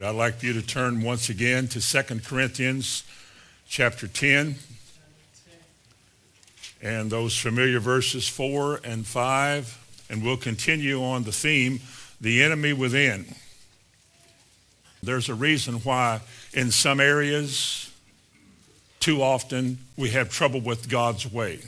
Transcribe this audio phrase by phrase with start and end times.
[0.00, 3.02] I'd like for you to turn once again to 2 Corinthians
[3.68, 4.54] chapter 10
[6.80, 11.80] and those familiar verses 4 and 5, and we'll continue on the theme,
[12.20, 13.26] the enemy within.
[15.02, 16.20] There's a reason why
[16.52, 17.92] in some areas,
[19.00, 21.58] too often, we have trouble with God's way.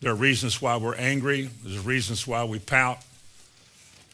[0.00, 1.50] There are reasons why we're angry.
[1.64, 2.98] There's reasons why we pout.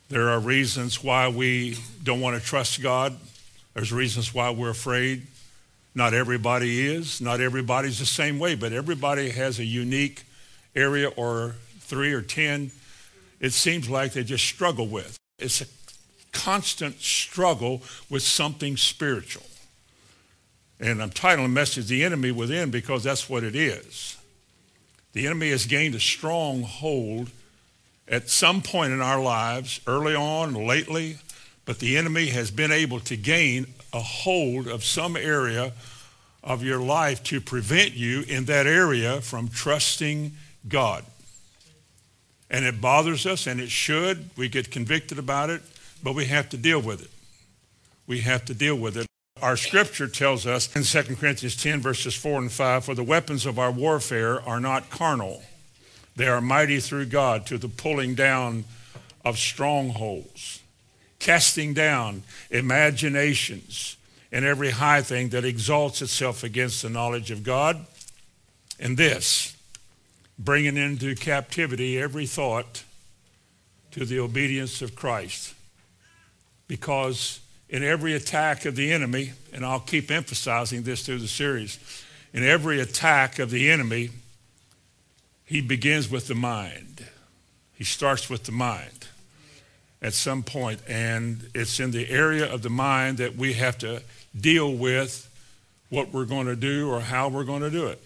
[0.09, 3.17] There are reasons why we don't want to trust God.
[3.75, 5.27] There's reasons why we're afraid.
[5.95, 7.21] Not everybody is.
[7.21, 10.25] Not everybody's the same way, but everybody has a unique
[10.75, 12.71] area or three or ten
[13.41, 15.19] it seems like they just struggle with.
[15.39, 15.67] It's a
[16.33, 19.47] constant struggle with something spiritual.
[20.81, 24.17] And I'm titling the message, The Enemy Within, because that's what it is.
[25.13, 27.31] The enemy has gained a strong hold
[28.09, 31.19] at some point in our lives, early on, lately,
[31.65, 35.73] but the enemy has been able to gain a hold of some area
[36.45, 40.33] of your life to prevent you in that area from trusting
[40.69, 41.05] God.
[42.49, 44.31] And it bothers us, and it should.
[44.37, 45.63] We get convicted about it,
[46.03, 47.11] but we have to deal with it.
[48.07, 49.09] We have to deal with it.
[49.43, 53.45] Our scripture tells us in 2 Corinthians 10, verses 4 and 5, For the weapons
[53.45, 55.43] of our warfare are not carnal
[56.17, 58.65] they are mighty through God to the pulling down
[59.25, 60.63] of strongholds,
[61.19, 63.97] casting down imaginations
[64.33, 67.87] and every high thing that exalts itself against the knowledge of God.
[68.79, 69.57] And this,
[70.39, 72.83] bringing into captivity every thought
[73.93, 75.55] to the obedience of Christ.
[76.69, 81.79] Because in every attack of the enemy, and I'll keep emphasizing this through the series,
[82.33, 84.11] in every attack of the enemy,
[85.47, 87.07] he begins with the mind.
[87.75, 89.07] He starts with the mind
[90.03, 94.03] at some point, and it's in the area of the mind that we have to
[94.39, 95.23] deal with
[95.89, 98.03] what we're going to do or how we're going to do it.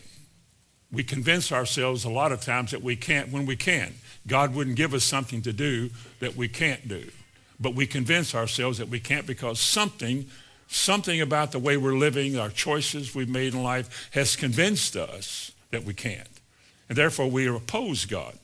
[0.92, 3.94] We convince ourselves a lot of times that we can't when we can.
[4.26, 7.10] God wouldn't give us something to do that we can't do.
[7.58, 10.26] But we convince ourselves that we can't because something,
[10.68, 15.52] something about the way we're living, our choices we've made in life has convinced us
[15.70, 16.39] that we can't
[16.90, 18.34] and therefore we oppose God.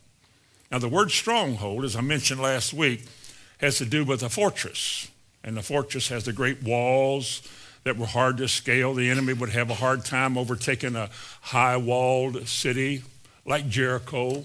[0.71, 3.05] Now, the word stronghold, as I mentioned last week,
[3.59, 5.11] has to do with a fortress.
[5.43, 7.43] And the fortress has the great walls
[7.83, 8.95] that were hard to scale.
[8.95, 13.03] The enemy would have a hard time overtaking a high-walled city
[13.45, 14.45] like Jericho.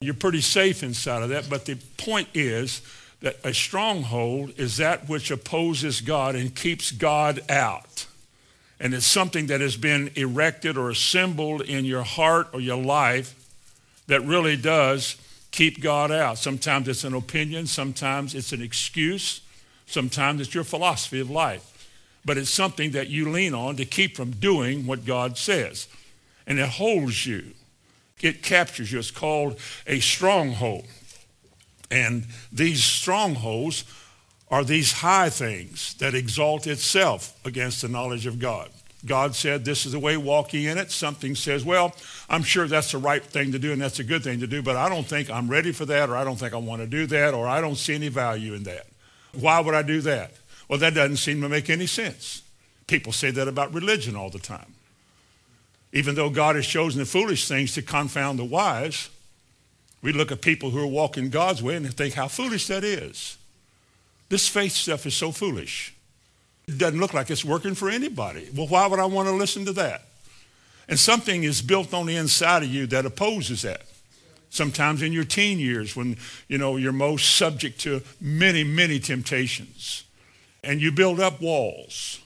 [0.00, 2.82] You're pretty safe inside of that, but the point is
[3.20, 8.06] that a stronghold is that which opposes God and keeps God out
[8.80, 13.34] and it's something that has been erected or assembled in your heart or your life
[14.06, 15.16] that really does
[15.50, 16.38] keep God out.
[16.38, 19.42] Sometimes it's an opinion, sometimes it's an excuse,
[19.86, 21.66] sometimes it's your philosophy of life.
[22.24, 25.86] But it's something that you lean on to keep from doing what God says.
[26.46, 27.52] And it holds you.
[28.20, 28.98] It captures you.
[28.98, 30.86] It's called a stronghold.
[31.90, 33.84] And these strongholds
[34.50, 38.70] are these high things that exalt itself against the knowledge of God.
[39.06, 40.90] God said, this is the way, walking in it.
[40.90, 41.94] Something says, well,
[42.28, 44.60] I'm sure that's the right thing to do and that's a good thing to do,
[44.60, 46.86] but I don't think I'm ready for that or I don't think I want to
[46.86, 48.86] do that or I don't see any value in that.
[49.32, 50.32] Why would I do that?
[50.68, 52.42] Well, that doesn't seem to make any sense.
[52.86, 54.74] People say that about religion all the time.
[55.92, 59.08] Even though God has chosen the foolish things to confound the wise,
[60.02, 63.38] we look at people who are walking God's way and think how foolish that is.
[64.30, 65.94] This faith stuff is so foolish.
[66.66, 68.48] It doesn't look like it's working for anybody.
[68.54, 70.02] Well, why would I want to listen to that?
[70.88, 73.82] And something is built on the inside of you that opposes that.
[74.48, 76.16] Sometimes in your teen years when,
[76.48, 80.04] you know, you're most subject to many, many temptations.
[80.62, 82.20] And you build up walls.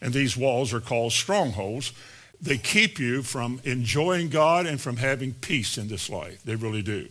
[0.00, 1.92] And these walls are called strongholds.
[2.40, 6.42] They keep you from enjoying God and from having peace in this life.
[6.42, 7.08] They really do.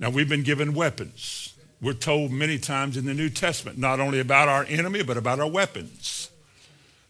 [0.00, 1.49] Now, we've been given weapons.
[1.82, 5.40] We're told many times in the New Testament, not only about our enemy, but about
[5.40, 6.30] our weapons.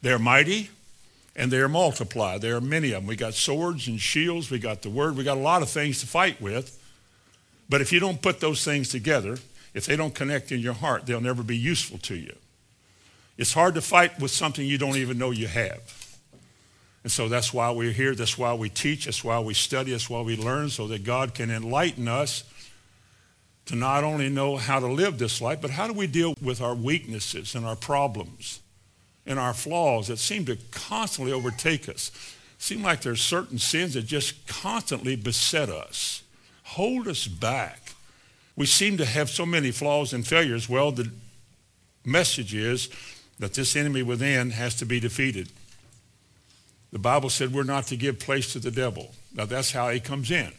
[0.03, 0.71] They're mighty
[1.35, 2.41] and they're multiplied.
[2.41, 3.07] There are many of them.
[3.07, 4.51] We got swords and shields.
[4.51, 5.17] We got the word.
[5.17, 6.77] We got a lot of things to fight with.
[7.69, 9.39] But if you don't put those things together,
[9.75, 12.35] if they don't connect in your heart, they'll never be useful to you.
[13.39, 15.97] It's hard to fight with something you don't even know you have.
[17.03, 18.15] And so that's why we're here.
[18.15, 19.07] That's why we teach.
[19.07, 19.93] That's why we study.
[19.93, 22.45] That's why we learn so that God can enlighten us
[23.71, 26.61] to not only know how to live this life, but how do we deal with
[26.61, 28.61] our weaknesses and our problems
[29.25, 32.11] and our flaws that seem to constantly overtake us.
[32.59, 36.25] Seem like there's certain sins that just constantly beset us,
[36.65, 37.95] hold us back.
[38.57, 40.69] We seem to have so many flaws and failures.
[40.69, 41.09] Well, the
[42.05, 42.89] message is
[43.39, 45.49] that this enemy within has to be defeated.
[46.91, 49.15] The Bible said we're not to give place to the devil.
[49.33, 50.51] Now that's how he comes in.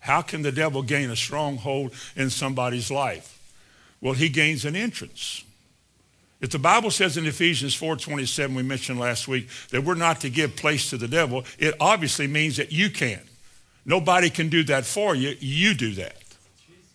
[0.00, 3.38] How can the devil gain a stronghold in somebody's life?
[4.00, 5.44] Well, he gains an entrance.
[6.40, 10.30] If the Bible says in Ephesians 4.27, we mentioned last week, that we're not to
[10.30, 13.26] give place to the devil, it obviously means that you can't.
[13.84, 15.36] Nobody can do that for you.
[15.38, 16.16] You do that.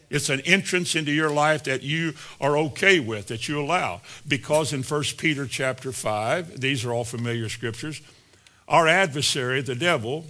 [0.09, 4.01] It's an entrance into your life that you are okay with, that you allow.
[4.27, 8.01] Because in 1 Peter chapter 5, these are all familiar scriptures,
[8.67, 10.25] our adversary, the devil,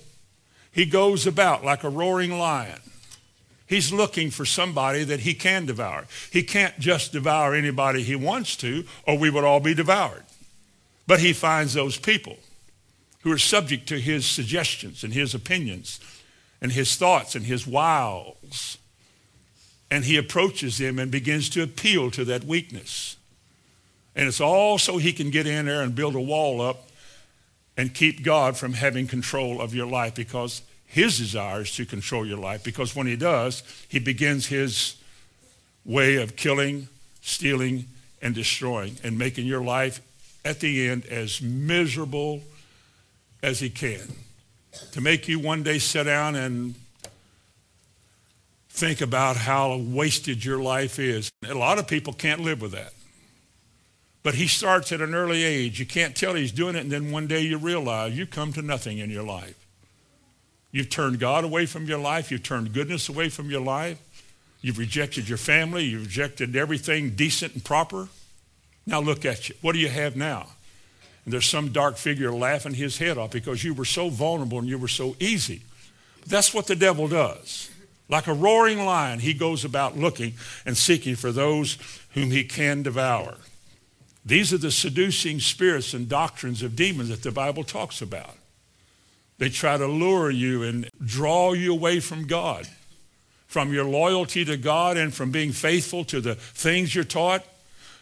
[0.76, 2.82] he goes about like a roaring lion.
[3.66, 6.06] He's looking for somebody that he can devour.
[6.32, 10.26] He can't just devour anybody he wants to, or we would all be devoured.
[11.08, 12.38] But he finds those people
[13.22, 16.02] who are subject to his suggestions and his opinions
[16.62, 18.78] and his thoughts and his wiles.
[19.90, 23.16] And he approaches them and begins to appeal to that weakness.
[24.14, 26.85] And it's all so he can get in there and build a wall up
[27.78, 32.26] and keep God from having control of your life because his desire is to control
[32.26, 32.64] your life.
[32.64, 34.96] Because when he does, he begins his
[35.84, 36.88] way of killing,
[37.22, 37.86] stealing,
[38.22, 40.02] and destroying and making your life
[40.44, 42.42] at the end as miserable
[43.44, 44.02] as he can.
[44.94, 46.76] To make you one day sit down and
[48.70, 51.30] think about how wasted your life is.
[51.48, 52.94] A lot of people can't live with that.
[54.26, 55.80] But he starts at an early age.
[55.80, 58.64] You can't tell he's doing it, and then one day you realize you've come to
[58.64, 59.54] nothing in your life.
[60.72, 62.32] You've turned God away from your life.
[62.32, 64.00] You've turned goodness away from your life.
[64.62, 65.84] You've rejected your family.
[65.84, 68.08] You've rejected everything decent and proper.
[68.88, 69.54] Now look at you.
[69.62, 70.48] What do you have now?
[71.24, 74.68] And there's some dark figure laughing his head off because you were so vulnerable and
[74.68, 75.62] you were so easy.
[76.26, 77.70] That's what the devil does.
[78.10, 80.34] Like a roaring lion, he goes about looking
[80.66, 81.78] and seeking for those
[82.16, 83.36] whom he can devour.
[84.26, 88.36] These are the seducing spirits and doctrines of demons that the Bible talks about.
[89.38, 92.68] They try to lure you and draw you away from God,
[93.46, 97.46] from your loyalty to God and from being faithful to the things you're taught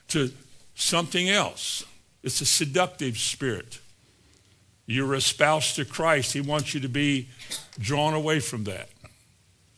[0.09, 0.31] to
[0.75, 1.83] something else.
[2.23, 3.79] It's a seductive spirit.
[4.85, 6.33] You're a spouse to Christ.
[6.33, 7.27] He wants you to be
[7.79, 8.89] drawn away from that.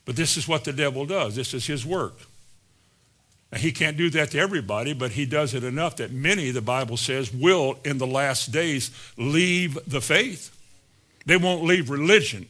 [0.04, 1.34] But this is what the devil does.
[1.34, 2.14] This is his work.
[3.52, 6.60] Now, he can't do that to everybody, but he does it enough that many, the
[6.60, 10.52] Bible says, will in the last days leave the faith.
[11.26, 12.46] They won't leave religion,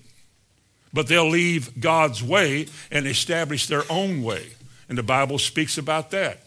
[0.92, 4.48] but they'll leave God's way and establish their own way.
[4.88, 6.38] And the Bible speaks about that,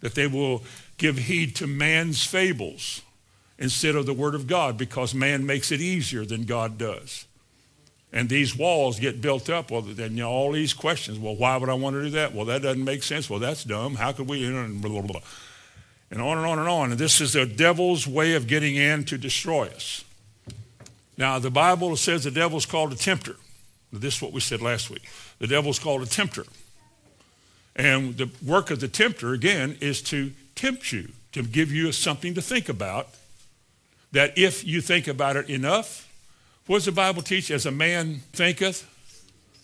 [0.00, 0.62] that they will
[0.98, 3.02] give heed to man's fables
[3.58, 7.26] instead of the word of God because man makes it easier than God does.
[8.12, 9.70] And these walls get built up.
[9.70, 11.18] Well, then you know, all these questions.
[11.18, 12.34] Well, why would I want to do that?
[12.34, 13.30] Well, that doesn't make sense.
[13.30, 13.94] Well, that's dumb.
[13.94, 14.50] How could we?
[14.50, 15.20] Blah, blah, blah.
[16.10, 16.90] and on and on and on.
[16.90, 20.04] And this is the devil's way of getting in to destroy us.
[21.16, 23.36] Now, the Bible says the devil's called a tempter.
[23.92, 25.02] This is what we said last week.
[25.38, 26.44] The devil's called a tempter.
[27.74, 32.34] And the work of the tempter, again, is to tempt you, to give you something
[32.34, 33.08] to think about,
[34.12, 36.08] that if you think about it enough,
[36.66, 37.50] what does the Bible teach?
[37.50, 38.88] As a man thinketh,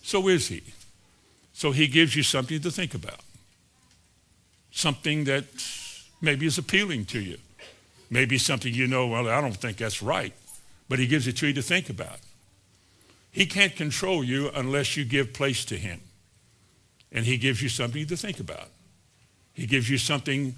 [0.03, 0.62] so is he.
[1.53, 3.21] So he gives you something to think about.
[4.71, 5.45] Something that
[6.21, 7.39] maybe is appealing to you.
[8.11, 10.33] Maybe something you know, well, I don't think that's right.
[10.88, 12.19] But he gives it to you to think about.
[13.31, 16.00] He can't control you unless you give place to him.
[17.12, 18.69] And he gives you something to think about.
[19.52, 20.55] He gives you something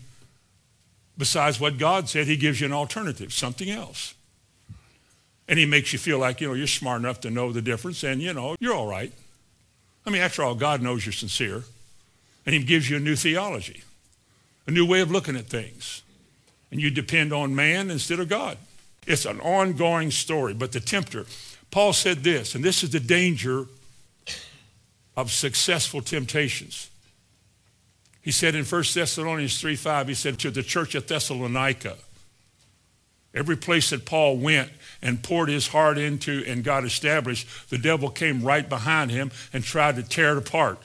[1.16, 2.26] besides what God said.
[2.26, 4.14] He gives you an alternative, something else.
[5.50, 8.04] And he makes you feel like, you know, you're smart enough to know the difference
[8.04, 9.12] and, you know, you're all right.
[10.07, 11.64] I mean, after all, God knows you're sincere.
[12.47, 13.83] And he gives you a new theology,
[14.69, 16.02] a new way of looking at things.
[16.71, 18.59] And you depend on man instead of God.
[19.09, 20.54] It's an ongoing story.
[20.54, 21.26] But the tempter,
[21.73, 23.66] Paul said this, and this is the danger
[25.16, 26.90] of successful temptations.
[28.23, 31.97] He said in 1 Thessalonians 3 5, he said to the church at Thessalonica,
[33.34, 34.70] every place that Paul went,
[35.02, 39.64] and poured his heart into and got established, the devil came right behind him and
[39.64, 40.78] tried to tear it apart.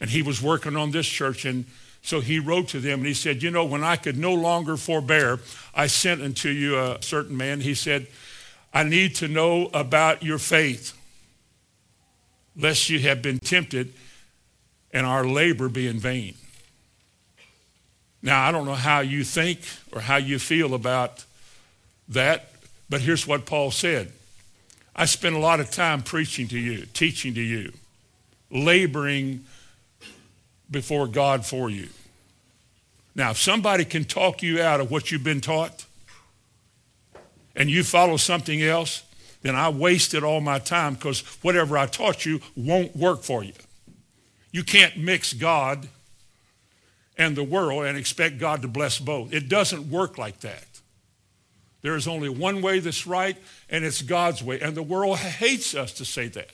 [0.00, 1.64] And he was working on this church, and
[2.02, 4.76] so he wrote to them and he said, You know, when I could no longer
[4.76, 5.38] forbear,
[5.74, 7.60] I sent unto you a certain man.
[7.60, 8.08] He said,
[8.74, 10.98] I need to know about your faith,
[12.56, 13.92] lest you have been tempted
[14.90, 16.34] and our labor be in vain.
[18.22, 19.60] Now, I don't know how you think
[19.92, 21.24] or how you feel about
[22.08, 22.50] that,
[22.88, 24.12] but here's what Paul said
[24.94, 27.72] I spent a lot of time preaching to you, teaching to you,
[28.50, 29.44] laboring
[30.70, 31.88] before God for you.
[33.14, 35.84] Now, if somebody can talk you out of what you've been taught
[37.54, 39.02] and you follow something else,
[39.42, 43.52] then I wasted all my time because whatever I taught you won't work for you.
[44.50, 45.88] You can't mix God
[47.22, 49.32] and the world and expect God to bless both.
[49.32, 50.64] It doesn't work like that.
[51.80, 53.36] There is only one way that's right,
[53.70, 54.60] and it's God's way.
[54.60, 56.50] And the world hates us to say that.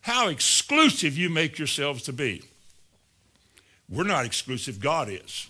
[0.00, 2.42] How exclusive you make yourselves to be.
[3.88, 5.48] We're not exclusive, God is.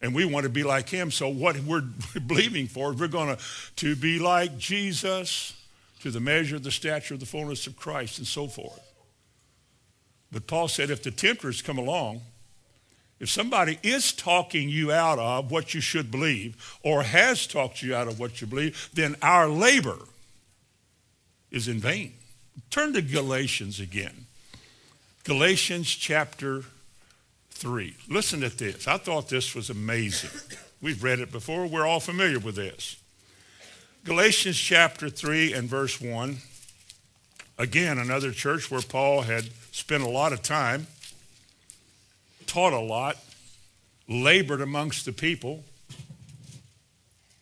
[0.00, 1.10] And we want to be like him.
[1.10, 1.80] So what we're
[2.26, 3.42] believing for, is we're going to,
[3.76, 5.54] to be like Jesus
[6.00, 8.80] to the measure of the stature of the fullness of Christ and so forth.
[10.30, 12.22] But Paul said if the tempters come along,
[13.22, 17.94] if somebody is talking you out of what you should believe or has talked you
[17.94, 20.00] out of what you believe, then our labor
[21.52, 22.14] is in vain.
[22.68, 24.26] Turn to Galatians again.
[25.22, 26.64] Galatians chapter
[27.50, 27.94] 3.
[28.08, 28.88] Listen to this.
[28.88, 30.30] I thought this was amazing.
[30.80, 31.68] We've read it before.
[31.68, 32.96] We're all familiar with this.
[34.04, 36.38] Galatians chapter 3 and verse 1.
[37.56, 40.88] Again, another church where Paul had spent a lot of time
[42.52, 43.16] taught a lot,
[44.06, 45.64] labored amongst the people,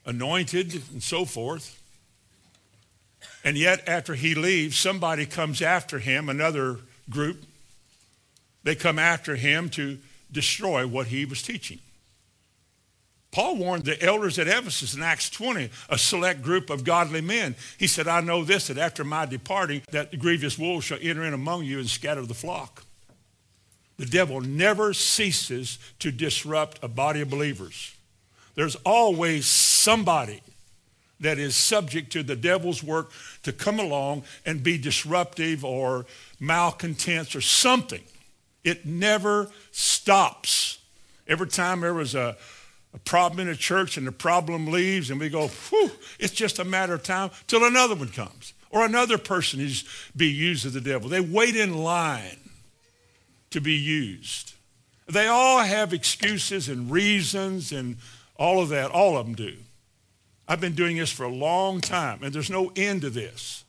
[0.07, 1.83] anointed, and so forth.
[3.43, 6.77] And yet, after he leaves, somebody comes after him, another
[7.09, 7.43] group.
[8.63, 9.99] They come after him to
[10.31, 11.81] destroy what he was teaching.
[13.33, 17.57] Paul warned the elders at Ephesus in Acts 20, a select group of godly men.
[17.79, 21.25] He said, I know this, that after my departing, that the grievous wolves shall enter
[21.25, 22.85] in among you and scatter the flock.
[24.01, 27.95] The devil never ceases to disrupt a body of believers.
[28.55, 30.41] There's always somebody
[31.21, 33.11] that is subject to the devil's work
[33.43, 36.07] to come along and be disruptive or
[36.41, 38.01] malcontents or something.
[38.65, 40.79] It never stops.
[41.29, 42.39] Every time there was a,
[42.95, 46.59] a problem in a church and the problem leaves and we go, whew, it's just
[46.59, 49.85] a matter of time till another one comes or another person is
[50.17, 51.11] be used of the devil.
[51.11, 52.39] They wait in line
[53.51, 54.55] to be used.
[55.07, 57.97] They all have excuses and reasons and
[58.37, 58.91] all of that.
[58.91, 59.57] All of them do.
[60.47, 63.65] I've been doing this for a long time, and there's no end to this.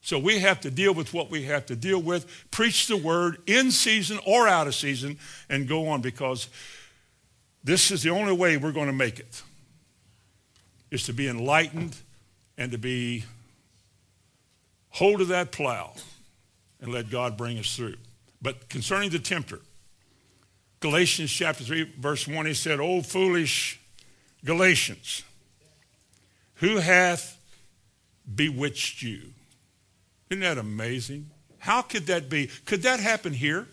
[0.00, 3.38] So we have to deal with what we have to deal with, preach the word
[3.46, 6.48] in season or out of season, and go on because
[7.62, 9.42] this is the only way we're going to make it,
[10.90, 11.96] is to be enlightened
[12.58, 13.24] and to be
[14.90, 15.94] hold of that plow
[16.80, 17.96] and let God bring us through.
[18.44, 19.58] But concerning the tempter,
[20.80, 23.80] Galatians chapter 3, verse 1, he said, O foolish
[24.44, 25.22] Galatians,
[26.56, 27.40] who hath
[28.32, 29.32] bewitched you?
[30.28, 31.30] Isn't that amazing?
[31.58, 32.50] How could that be?
[32.66, 33.66] Could that happen here?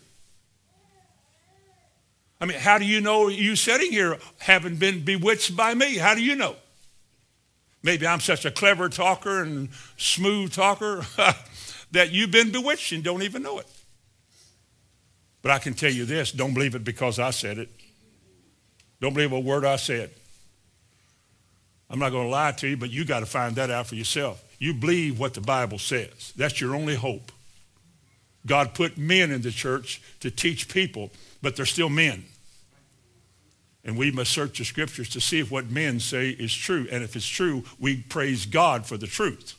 [2.40, 5.98] I mean, how do you know you sitting here haven't been bewitched by me?
[5.98, 6.56] How do you know?
[7.82, 11.04] Maybe I'm such a clever talker and smooth talker
[11.92, 13.66] that you've been bewitched and don't even know it.
[15.42, 17.68] But I can tell you this don't believe it because I said it.
[19.00, 20.10] Don't believe a word I said.
[21.90, 23.96] I'm not going to lie to you, but you got to find that out for
[23.96, 24.42] yourself.
[24.58, 26.32] You believe what the Bible says.
[26.36, 27.32] That's your only hope.
[28.46, 31.10] God put men in the church to teach people,
[31.42, 32.24] but they're still men.
[33.84, 36.86] And we must search the scriptures to see if what men say is true.
[36.90, 39.54] And if it's true, we praise God for the truth.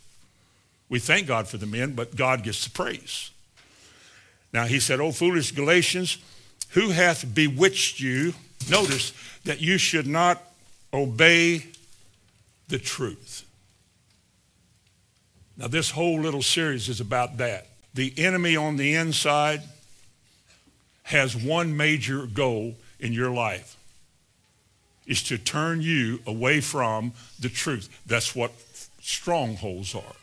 [0.89, 3.31] We thank God for the men, but God gets the praise.
[4.53, 6.17] Now he said, O foolish Galatians,
[6.69, 8.33] who hath bewitched you?
[8.69, 9.13] Notice
[9.45, 10.41] that you should not
[10.93, 11.65] obey
[12.67, 13.45] the truth.
[15.57, 17.67] Now, this whole little series is about that.
[17.93, 19.61] The enemy on the inside
[21.03, 23.77] has one major goal in your life
[25.05, 27.89] is to turn you away from the truth.
[28.05, 28.51] That's what
[29.01, 30.15] strongholds are.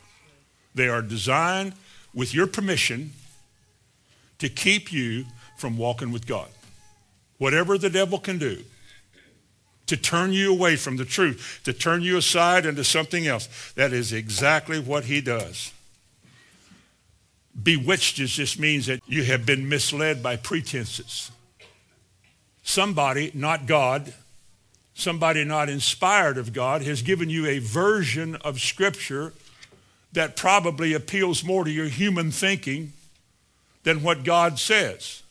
[0.73, 1.73] They are designed
[2.13, 3.11] with your permission
[4.41, 5.23] to keep you
[5.55, 6.49] from walking with God.
[7.37, 8.63] Whatever the devil can do
[9.85, 13.93] to turn you away from the truth, to turn you aside into something else, that
[13.93, 15.71] is exactly what he does.
[17.61, 21.29] Bewitched just means that you have been misled by pretenses.
[22.63, 24.11] Somebody, not God,
[24.95, 29.33] somebody not inspired of God, has given you a version of Scripture
[30.13, 32.93] that probably appeals more to your human thinking
[33.83, 35.23] than what God says.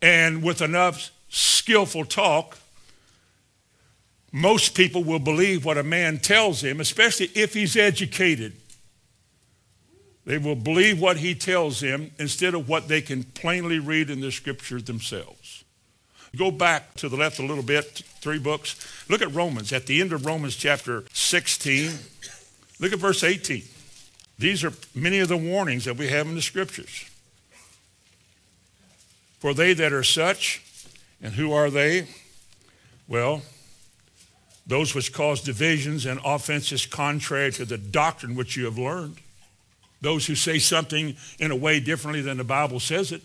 [0.00, 2.58] And with enough skillful talk,
[4.32, 8.54] most people will believe what a man tells him, especially if he's educated.
[10.24, 14.20] They will believe what he tells them instead of what they can plainly read in
[14.20, 15.64] the scriptures themselves.
[16.34, 19.04] Go back to the left a little bit, three books.
[19.10, 19.72] Look at Romans.
[19.72, 21.90] At the end of Romans chapter 16,
[22.80, 23.62] look at verse 18.
[24.38, 27.10] These are many of the warnings that we have in the scriptures.
[29.42, 30.62] For they that are such,
[31.20, 32.06] and who are they?
[33.08, 33.42] Well,
[34.68, 39.16] those which cause divisions and offenses contrary to the doctrine which you have learned.
[40.00, 43.20] Those who say something in a way differently than the Bible says it.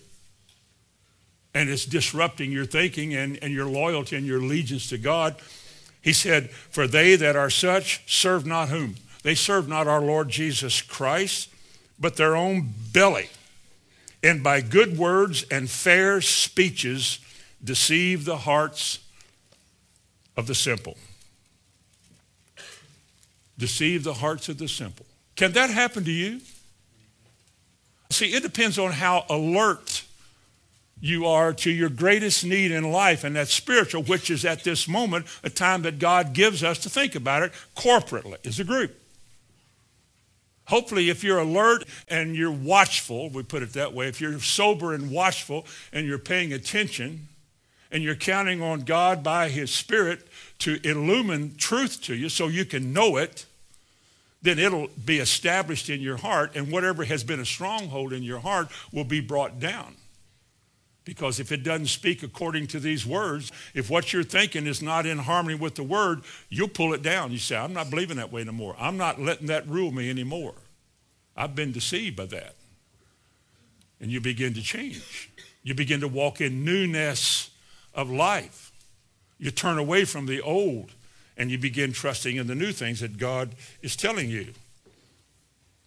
[1.53, 5.35] And it's disrupting your thinking and, and your loyalty and your allegiance to God.
[6.01, 8.95] He said, For they that are such serve not whom?
[9.21, 11.49] They serve not our Lord Jesus Christ,
[11.99, 13.29] but their own belly.
[14.23, 17.19] And by good words and fair speeches
[17.63, 18.99] deceive the hearts
[20.35, 20.97] of the simple
[23.57, 25.05] deceive the hearts of the simple.
[25.35, 26.41] Can that happen to you?
[28.09, 30.03] See, it depends on how alert
[30.99, 34.87] you are to your greatest need in life, and that's spiritual, which is at this
[34.87, 38.99] moment a time that God gives us to think about it corporately as a group.
[40.67, 44.93] Hopefully, if you're alert and you're watchful, we put it that way, if you're sober
[44.93, 47.27] and watchful and you're paying attention
[47.89, 50.27] and you're counting on God by His Spirit
[50.59, 53.45] to illumine truth to you so you can know it,
[54.41, 58.39] then it'll be established in your heart, and whatever has been a stronghold in your
[58.39, 59.95] heart will be brought down.
[61.07, 65.05] Because if it doesn't speak according to these words, if what you're thinking is not
[65.05, 67.31] in harmony with the word, you'll pull it down.
[67.31, 68.75] You say, I'm not believing that way anymore.
[68.77, 70.55] I'm not letting that rule me anymore.
[71.33, 72.55] I've been deceived by that.
[74.01, 75.29] And you begin to change.
[75.63, 77.51] You begin to walk in newness
[77.93, 78.73] of life.
[79.37, 80.91] You turn away from the old
[81.37, 84.47] and you begin trusting in the new things that God is telling you.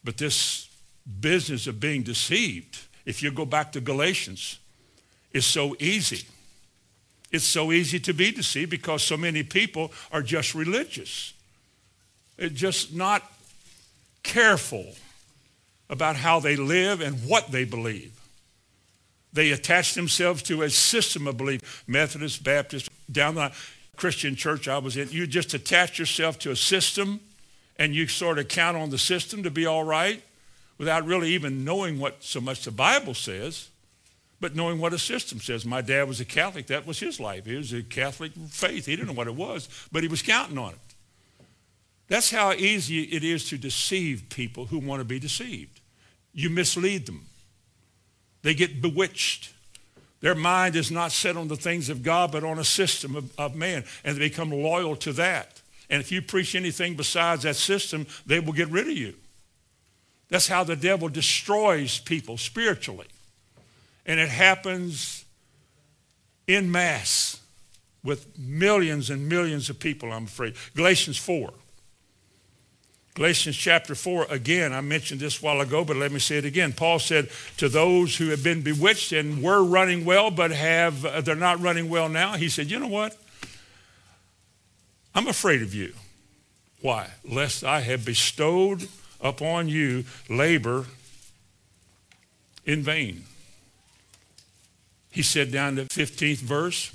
[0.02, 0.70] But this
[1.20, 4.58] business of being deceived, if you go back to Galatians,
[5.32, 6.26] is so easy.
[7.30, 11.32] It's so easy to be deceived because so many people are just religious.
[12.36, 13.23] They're just not
[14.23, 14.95] careful
[15.88, 18.12] about how they live and what they believe.
[19.32, 21.84] They attach themselves to a system of belief.
[21.86, 23.52] Methodist, Baptist, down the
[23.97, 27.21] Christian church I was in, you just attach yourself to a system
[27.78, 30.23] and you sort of count on the system to be all right
[30.78, 33.69] without really even knowing what so much the Bible says,
[34.40, 35.66] but knowing what a system says.
[35.66, 36.66] My dad was a Catholic.
[36.68, 37.44] That was his life.
[37.44, 38.86] He was a Catholic faith.
[38.86, 40.78] He didn't know what it was, but he was counting on it.
[42.08, 45.80] That's how easy it is to deceive people who want to be deceived.
[46.32, 47.26] You mislead them.
[48.42, 49.52] They get bewitched.
[50.20, 53.38] Their mind is not set on the things of God, but on a system of,
[53.38, 55.60] of, man, and they become loyal to that.
[55.88, 59.14] And if you preach anything besides that system, they will get rid of you.
[60.28, 63.06] That's how the devil destroys people spiritually.
[64.06, 65.25] And it happens
[66.47, 67.41] in mass
[68.02, 70.54] with millions and millions of people, I'm afraid.
[70.75, 71.52] Galatians 4.
[73.15, 76.73] Galatians chapter 4, again, I mentioned this while ago, but let me say it again.
[76.73, 81.21] Paul said to those who have been bewitched and were running well, but have uh,
[81.21, 83.17] they're not running well now, he said, you know what?
[85.15, 85.93] I'm afraid of you.
[86.80, 87.10] Why?
[87.28, 88.89] Lest I have bestowed
[89.21, 90.86] upon you labor
[92.65, 93.25] in vain.
[95.10, 96.92] He said down to 15th verse,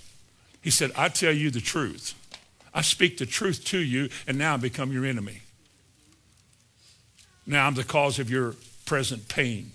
[0.62, 2.14] he said, I tell you the truth.
[2.74, 5.42] I speak the truth to you, and now I become your enemy.
[7.46, 9.72] Now I'm the cause of your present pain,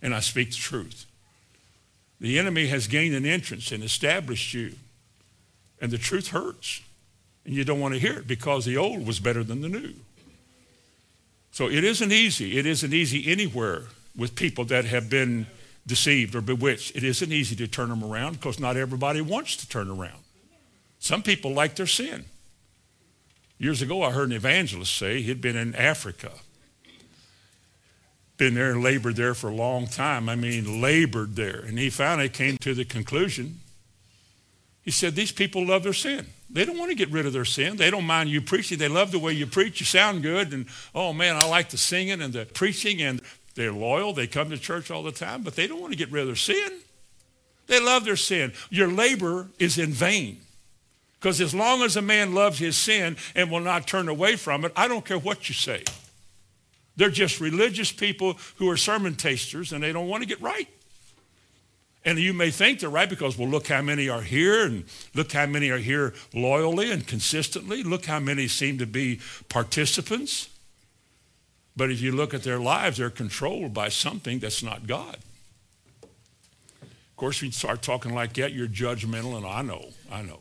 [0.00, 1.06] and I speak the truth.
[2.20, 4.74] The enemy has gained an entrance and established you,
[5.80, 6.80] and the truth hurts,
[7.44, 9.94] and you don't want to hear it because the old was better than the new.
[11.52, 12.58] So it isn't easy.
[12.58, 13.84] It isn't easy anywhere
[14.16, 15.46] with people that have been
[15.86, 16.96] deceived or bewitched.
[16.96, 20.22] It isn't easy to turn them around because not everybody wants to turn around.
[20.98, 22.24] Some people like their sin.
[23.58, 26.32] Years ago, I heard an evangelist say he'd been in Africa
[28.36, 30.28] been there and labored there for a long time.
[30.28, 31.60] I mean, labored there.
[31.60, 33.60] And he finally came to the conclusion.
[34.82, 36.26] He said, These people love their sin.
[36.50, 37.76] They don't want to get rid of their sin.
[37.76, 38.78] They don't mind you preaching.
[38.78, 39.80] They love the way you preach.
[39.80, 40.52] You sound good.
[40.52, 43.02] And oh man, I like the singing and the preaching.
[43.02, 43.20] And
[43.54, 44.12] they're loyal.
[44.12, 46.26] They come to church all the time, but they don't want to get rid of
[46.26, 46.80] their sin.
[47.66, 48.52] They love their sin.
[48.70, 50.38] Your labor is in vain.
[51.18, 54.64] Because as long as a man loves his sin and will not turn away from
[54.64, 55.82] it, I don't care what you say.
[56.96, 60.68] They're just religious people who are sermon tasters and they don't want to get right.
[62.04, 65.32] And you may think they're right because, well, look how many are here and look
[65.32, 67.82] how many are here loyally and consistently.
[67.82, 70.50] Look how many seem to be participants.
[71.76, 75.16] But if you look at their lives, they're controlled by something that's not God.
[76.02, 80.40] Of course, you start talking like that, you're judgmental, and I know, I know.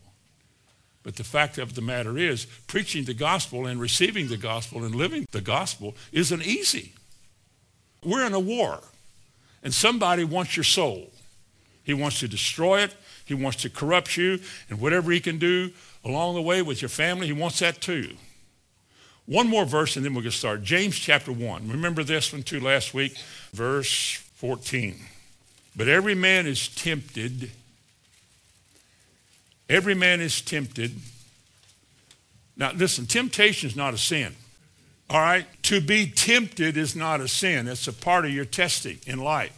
[1.04, 4.96] But the fact of the matter is, preaching the gospel and receiving the gospel and
[4.96, 6.94] living the gospel isn't easy.
[8.04, 8.80] We're in a war,
[9.64, 11.12] and somebody wants your soul.
[11.84, 12.96] He wants to destroy it.
[13.26, 15.72] He wants to corrupt you, and whatever he can do
[16.04, 18.16] along the way with your family, he wants that too.
[19.26, 20.66] One more verse, and then we'll get started.
[20.66, 21.70] James chapter 1.
[21.70, 23.18] Remember this one too last week?
[23.54, 24.98] Verse 14.
[25.76, 27.52] But every man is tempted.
[29.70, 30.92] Every man is tempted.
[32.58, 34.36] Now, listen, temptation is not a sin.
[35.10, 35.46] All right?
[35.64, 37.68] To be tempted is not a sin.
[37.68, 39.58] It's a part of your testing in life.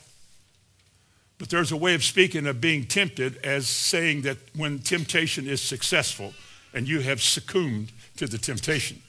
[1.38, 5.60] But there's a way of speaking of being tempted as saying that when temptation is
[5.60, 6.34] successful
[6.74, 9.02] and you have succumbed to the temptation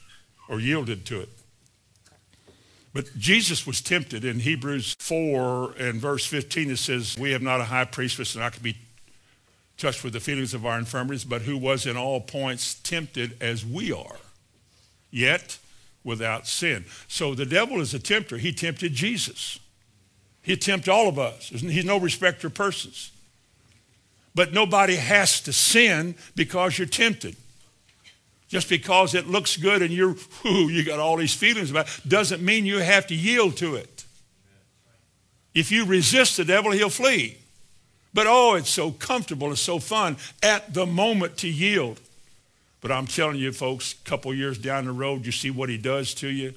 [0.48, 1.28] or yielded to it.
[2.92, 6.70] But Jesus was tempted in Hebrews 4 and verse 15.
[6.70, 8.78] It says, We have not a high priest not can be
[9.76, 13.66] touched with the feelings of our infirmities, but who was in all points tempted as
[13.66, 14.16] we are,
[15.10, 15.58] yet
[16.04, 16.86] without sin.
[17.06, 18.38] So the devil is a tempter.
[18.38, 19.58] He tempted Jesus.
[20.40, 21.48] He'd tempt all of us.
[21.48, 23.10] He's no respecter of persons.
[24.34, 27.36] But nobody has to sin because you're tempted.
[28.48, 32.08] Just because it looks good and you're, whoo, you got all these feelings about it,
[32.08, 34.04] doesn't mean you have to yield to it.
[35.54, 37.38] If you resist the devil, he'll flee.
[38.14, 42.00] But oh, it's so comfortable, it's so fun at the moment to yield.
[42.80, 45.76] But I'm telling you, folks, a couple years down the road, you see what he
[45.76, 46.54] does to you.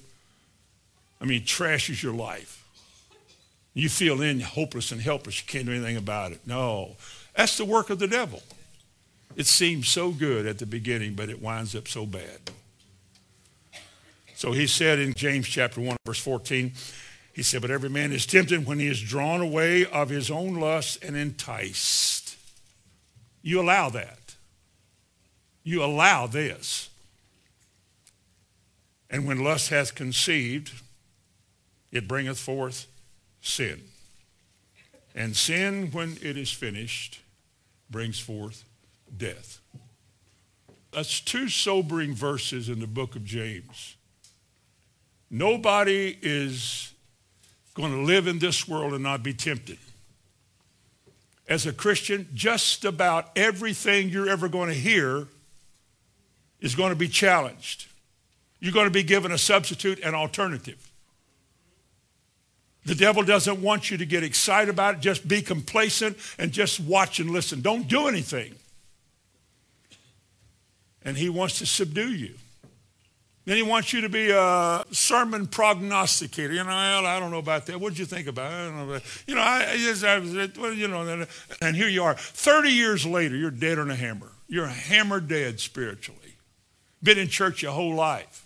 [1.20, 2.64] I mean, he trashes your life.
[3.74, 5.42] You feel in hopeless and helpless.
[5.42, 6.40] You can't do anything about it.
[6.46, 6.96] No,
[7.36, 8.42] that's the work of the devil.
[9.36, 12.52] It seems so good at the beginning, but it winds up so bad.
[14.36, 16.72] So he said in James chapter 1, verse 14,
[17.34, 20.56] he said, But every man is tempted when he is drawn away of his own
[20.56, 22.38] lust and enticed.
[23.42, 24.36] You allow that.
[25.64, 26.90] You allow this.
[29.10, 30.72] And when lust hath conceived,
[31.92, 32.88] it bringeth forth
[33.42, 33.82] sin.
[35.16, 37.22] And sin, when it is finished,
[37.90, 38.64] brings forth
[39.18, 39.60] death.
[40.92, 43.96] That's two sobering verses in the book of James.
[45.30, 46.94] Nobody is
[47.76, 49.78] going to live in this world and not be tempted.
[51.48, 55.28] As a Christian, just about everything you're ever going to hear
[56.60, 57.88] is going to be challenged.
[58.60, 60.92] You're going to be given a substitute, an alternative.
[62.86, 65.02] The devil doesn't want you to get excited about it.
[65.02, 67.62] Just be complacent and just watch and listen.
[67.62, 68.56] Don't do anything.
[71.04, 72.34] And he wants to subdue you.
[73.46, 76.54] Then he wants you to be a sermon prognosticator.
[76.54, 77.80] You know, I don't know about that.
[77.80, 79.04] What did you think about it?
[79.26, 81.26] You know, I, I, well, you know,
[81.60, 82.14] and here you are.
[82.14, 84.30] 30 years later, you're dead on a hammer.
[84.48, 86.36] You're hammer dead spiritually.
[87.02, 88.46] Been in church your whole life.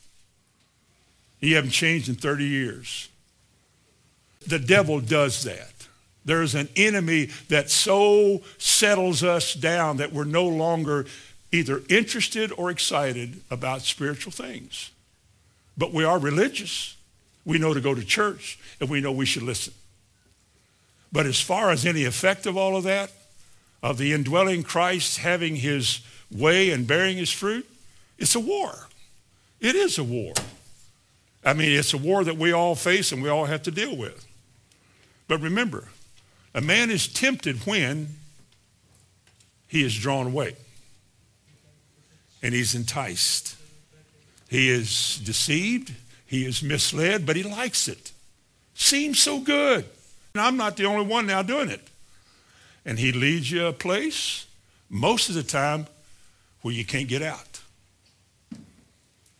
[1.41, 3.09] You haven't changed in 30 years.
[4.47, 5.73] The devil does that.
[6.23, 11.05] There's an enemy that so settles us down that we're no longer
[11.53, 14.91] either interested or excited about spiritual things.
[15.77, 16.97] But we are religious.
[17.45, 19.73] We know to go to church and we know we should listen.
[21.11, 23.11] But as far as any effect of all of that,
[23.83, 25.99] of the indwelling Christ having his
[26.31, 27.69] way and bearing his fruit,
[28.17, 28.87] it's a war.
[29.59, 30.33] It is a war.
[31.45, 33.95] I mean, it's a war that we all face and we all have to deal
[33.95, 34.25] with.
[35.27, 35.89] But remember,
[36.55, 38.07] a man is tempted when
[39.67, 40.55] he is drawn away
[42.43, 43.55] and he's enticed.
[44.49, 45.93] He is deceived,
[46.27, 48.11] he is misled, but he likes it.
[48.75, 49.85] Seems so good.
[50.33, 51.87] And I'm not the only one now doing it.
[52.85, 54.45] And he leads you a place,
[54.89, 55.87] most of the time,
[56.61, 57.61] where you can't get out.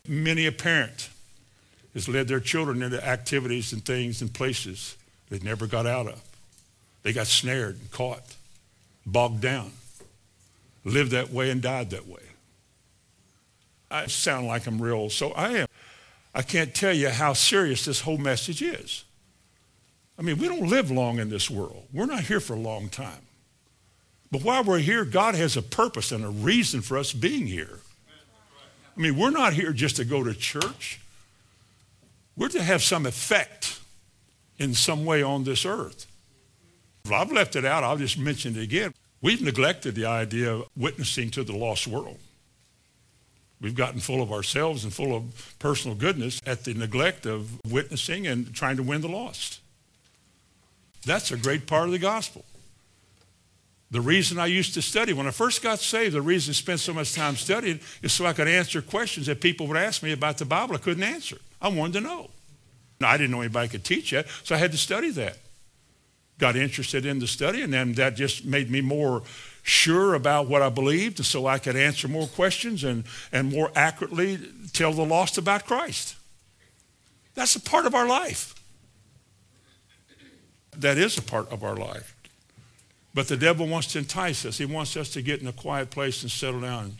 [0.08, 1.10] Many a parent
[1.94, 4.96] has led their children into activities and things and places
[5.30, 6.22] they never got out of.
[7.04, 8.36] They got snared and caught,
[9.06, 9.72] bogged down,
[10.86, 12.23] lived that way and died that way.
[13.94, 15.68] I sound like I'm real, so I am.
[16.34, 19.04] I can't tell you how serious this whole message is.
[20.18, 21.86] I mean, we don't live long in this world.
[21.94, 23.22] We're not here for a long time.
[24.32, 27.80] But while we're here, God has a purpose and a reason for us being here.
[28.98, 31.00] I mean, we're not here just to go to church.
[32.36, 33.80] We're to have some effect
[34.58, 36.08] in some way on this earth.
[37.06, 38.96] If I've left it out, I'll just mention it again.
[39.22, 42.18] We've neglected the idea of witnessing to the lost world.
[43.64, 48.28] We've gotten full of ourselves and full of personal goodness at the neglect of witnessing
[48.28, 49.62] and trying to win the lost.
[51.06, 52.44] That's a great part of the gospel.
[53.90, 56.82] The reason I used to study, when I first got saved, the reason I spent
[56.82, 60.12] so much time studying is so I could answer questions that people would ask me
[60.12, 61.38] about the Bible I couldn't answer.
[61.62, 62.32] I wanted to know.
[63.00, 65.38] Now, I didn't know anybody could teach that, so I had to study that.
[66.38, 69.24] Got interested in the study, and then that just made me more
[69.64, 74.38] sure about what I believed, so I could answer more questions and, and more accurately
[74.74, 76.16] tell the lost about Christ.
[77.34, 78.54] That's a part of our life.
[80.78, 82.16] That is a part of our life.
[83.14, 84.58] But the devil wants to entice us.
[84.58, 86.94] He wants us to get in a quiet place and settle down.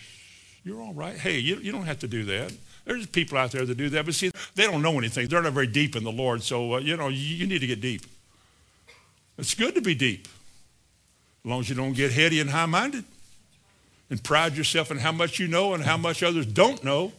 [0.64, 1.18] You're all right.
[1.18, 2.54] Hey, you, you don't have to do that.
[2.86, 5.28] There's people out there that do that, but see, they don't know anything.
[5.28, 7.68] They're not very deep in the Lord, so, uh, you know, you, you need to
[7.68, 8.06] get deep.
[9.38, 10.28] It's good to be deep,
[11.44, 13.04] as long as you don't get heady and high-minded
[14.10, 17.12] and pride yourself in how much you know and how much others don't know.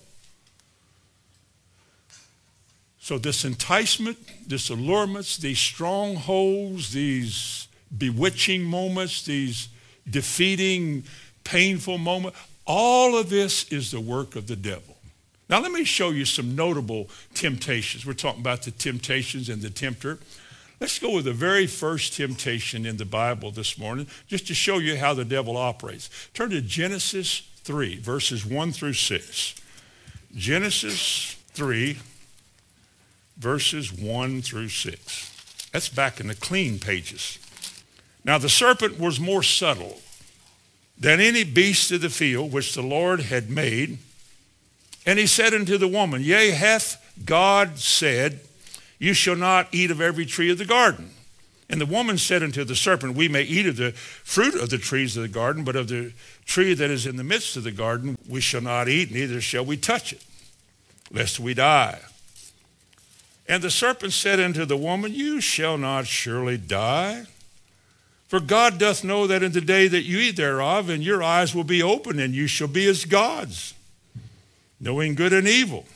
[2.98, 4.16] So this enticement,
[4.48, 9.68] this allurements, these strongholds, these bewitching moments, these
[10.08, 11.04] defeating,
[11.44, 14.96] painful moments, all of this is the work of the devil.
[15.50, 18.06] Now let me show you some notable temptations.
[18.06, 20.18] We're talking about the temptations and the tempter.
[20.84, 24.76] Let's go with the very first temptation in the Bible this morning, just to show
[24.76, 26.10] you how the devil operates.
[26.34, 29.54] Turn to Genesis 3, verses 1 through 6.
[30.36, 31.96] Genesis 3,
[33.38, 35.70] verses 1 through 6.
[35.72, 37.38] That's back in the clean pages.
[38.22, 40.02] Now the serpent was more subtle
[40.98, 43.96] than any beast of the field which the Lord had made.
[45.06, 48.40] And he said unto the woman, Yea, hath God said,
[48.98, 51.10] You shall not eat of every tree of the garden.
[51.68, 54.78] And the woman said unto the serpent, We may eat of the fruit of the
[54.78, 56.12] trees of the garden, but of the
[56.44, 59.64] tree that is in the midst of the garden we shall not eat, neither shall
[59.64, 60.22] we touch it,
[61.10, 62.00] lest we die.
[63.48, 67.24] And the serpent said unto the woman, You shall not surely die.
[68.28, 71.54] For God doth know that in the day that you eat thereof, and your eyes
[71.54, 73.74] will be opened, and you shall be as gods,
[74.80, 75.86] knowing good and evil.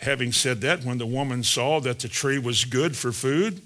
[0.00, 3.62] Having said that, when the woman saw that the tree was good for food,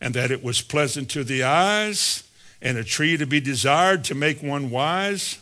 [0.00, 2.24] and that it was pleasant to the eyes,
[2.60, 5.38] and a tree to be desired to make one wise,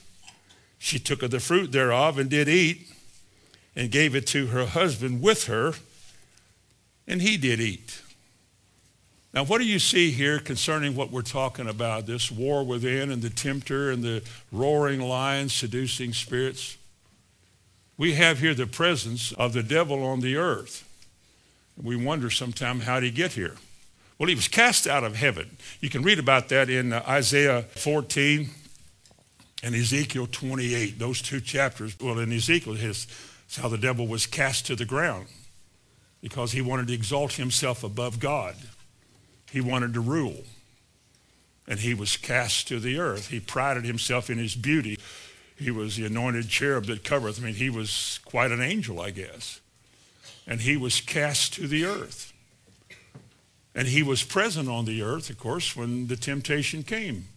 [0.78, 2.88] she took of the fruit thereof and did eat,
[3.76, 5.74] and gave it to her husband with her
[7.10, 8.00] and he did eat.
[9.34, 13.20] Now, what do you see here concerning what we're talking about, this war within and
[13.20, 14.22] the tempter and the
[14.52, 16.76] roaring lion seducing spirits?
[18.00, 20.88] We have here the presence of the devil on the earth.
[21.76, 23.56] We wonder sometimes how did he get here?
[24.18, 25.58] Well, he was cast out of heaven.
[25.82, 28.48] You can read about that in uh, Isaiah 14
[29.62, 31.94] and Ezekiel 28, those two chapters.
[32.00, 33.06] Well, in Ezekiel, it's
[33.58, 35.26] how the devil was cast to the ground
[36.22, 38.56] because he wanted to exalt himself above God.
[39.52, 40.44] He wanted to rule.
[41.68, 43.28] And he was cast to the earth.
[43.28, 44.98] He prided himself in his beauty.
[45.60, 47.40] He was the anointed cherub that covereth.
[47.40, 49.60] I mean, he was quite an angel, I guess.
[50.46, 52.32] And he was cast to the earth.
[53.74, 57.28] And he was present on the earth, of course, when the temptation came.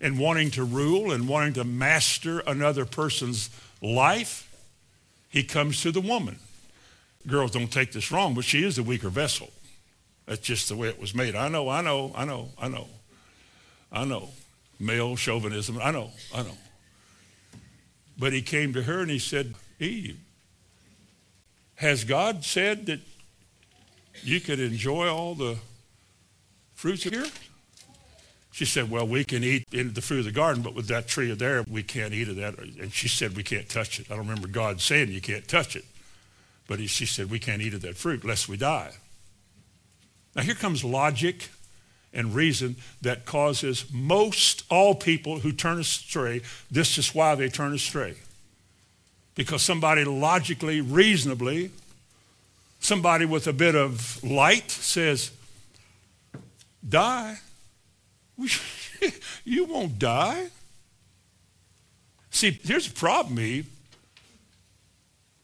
[0.00, 4.44] And wanting to rule and wanting to master another person's life,
[5.28, 6.38] he comes to the woman
[7.28, 9.50] girls don't take this wrong, but she is the weaker vessel.
[10.26, 11.36] That's just the way it was made.
[11.36, 12.88] I know, I know, I know, I know.
[13.92, 14.28] I know.
[14.80, 16.58] Male chauvinism, I know, I know.
[18.18, 20.18] But he came to her and he said, Eve,
[21.76, 23.00] has God said that
[24.22, 25.58] you could enjoy all the
[26.74, 27.26] fruits here?
[28.50, 31.06] She said, well, we can eat in the fruit of the garden, but with that
[31.06, 32.58] tree there, we can't eat of that.
[32.58, 34.10] And she said, we can't touch it.
[34.10, 35.84] I don't remember God saying you can't touch it.
[36.66, 38.94] But he, she said, we can't eat of that fruit lest we die.
[40.34, 41.50] Now here comes logic
[42.12, 47.74] and reason that causes most all people who turn astray, this is why they turn
[47.74, 48.14] astray.
[49.34, 51.70] Because somebody logically, reasonably,
[52.80, 55.30] somebody with a bit of light says,
[56.86, 57.36] die.
[59.44, 60.48] you won't die.
[62.30, 63.66] See, here's the problem, Eve.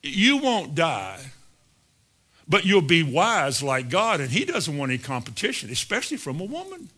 [0.02, 1.18] You won't die,
[2.48, 6.44] but you'll be wise like God, and he doesn't want any competition, especially from a
[6.44, 6.88] woman.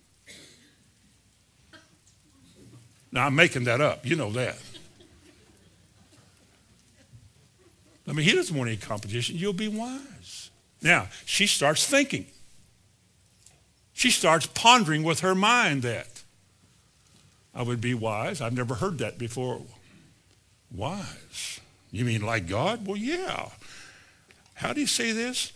[3.12, 4.04] Now, I'm making that up.
[4.04, 4.58] You know that.
[8.08, 9.36] I mean, he doesn't want any competition.
[9.36, 10.50] You'll be wise.
[10.82, 12.26] Now, she starts thinking.
[13.92, 16.22] She starts pondering with her mind that.
[17.54, 18.40] I would be wise.
[18.42, 19.62] I've never heard that before.
[20.70, 21.60] Wise.
[21.90, 22.86] You mean like God?
[22.86, 23.48] Well, yeah.
[24.56, 25.52] How do you say this?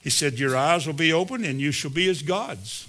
[0.00, 2.88] He said, Your eyes will be open and you shall be as gods.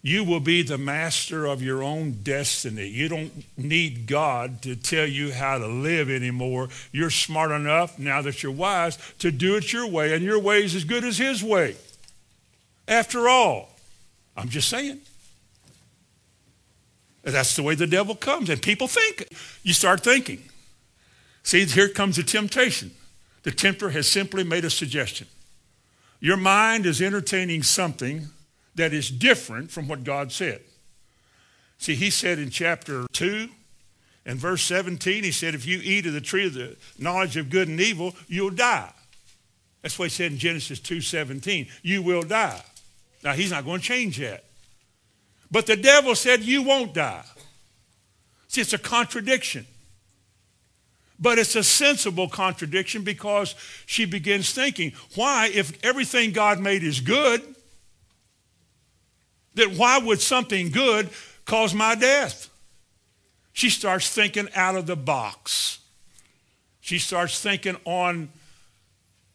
[0.00, 2.86] You will be the master of your own destiny.
[2.86, 6.68] You don't need God to tell you how to live anymore.
[6.92, 10.62] You're smart enough, now that you're wise, to do it your way, and your way
[10.62, 11.76] is as good as His way.
[12.86, 13.70] After all,
[14.36, 15.00] I'm just saying.
[17.24, 19.28] That's the way the devil comes, and people think.
[19.64, 20.42] You start thinking.
[21.42, 22.92] See, here comes the temptation.
[23.48, 25.26] The tempter has simply made a suggestion.
[26.20, 28.28] Your mind is entertaining something
[28.74, 30.60] that is different from what God said.
[31.78, 33.48] See, he said in chapter 2
[34.26, 37.48] and verse 17, he said, if you eat of the tree of the knowledge of
[37.48, 38.92] good and evil, you'll die.
[39.80, 41.70] That's what he said in Genesis 2.17.
[41.80, 42.62] You will die.
[43.24, 44.44] Now, he's not going to change that.
[45.50, 47.24] But the devil said, you won't die.
[48.48, 49.66] See, it's a contradiction.
[51.20, 53.54] But it's a sensible contradiction because
[53.86, 57.42] she begins thinking, why, if everything God made is good,
[59.54, 61.10] that why would something good
[61.44, 62.48] cause my death?
[63.52, 65.80] She starts thinking out of the box.
[66.80, 68.28] She starts thinking on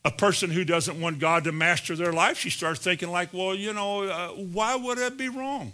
[0.05, 2.37] a person who doesn't want God to master their life.
[2.37, 5.73] She starts thinking like, well, you know, uh, why would it be wrong?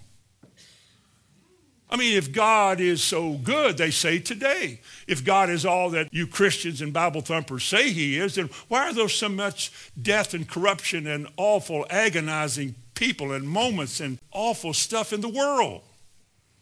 [1.91, 6.13] I mean, if God is so good, they say today, if God is all that
[6.13, 10.35] you Christians and Bible thumpers say he is, then why are there so much death
[10.35, 15.81] and corruption and awful, agonizing people and moments and awful stuff in the world?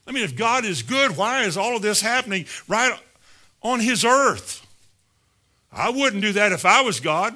[0.07, 2.97] I mean, if God is good, why is all of this happening right
[3.61, 4.65] on his earth?
[5.73, 7.35] I wouldn't do that if I was God.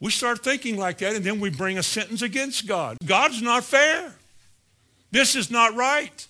[0.00, 2.96] We start thinking like that, and then we bring a sentence against God.
[3.04, 4.14] God's not fair.
[5.10, 6.26] This is not right.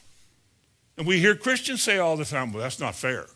[0.96, 3.26] And we hear Christians say all the time, well, that's not fair.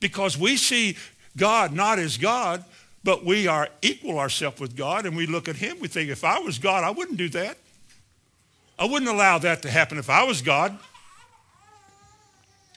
[0.00, 0.96] Because we see
[1.36, 2.64] God not as God,
[3.02, 6.24] but we are equal ourselves with God, and we look at him, we think, if
[6.24, 7.58] I was God, I wouldn't do that.
[8.78, 10.78] I wouldn't allow that to happen if I was God.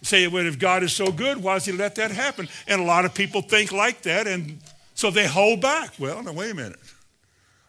[0.01, 2.47] Say, well, if God is so good, why does he let that happen?
[2.67, 4.60] And a lot of people think like that, and
[4.95, 5.93] so they hold back.
[5.97, 6.79] Well, now, wait a minute.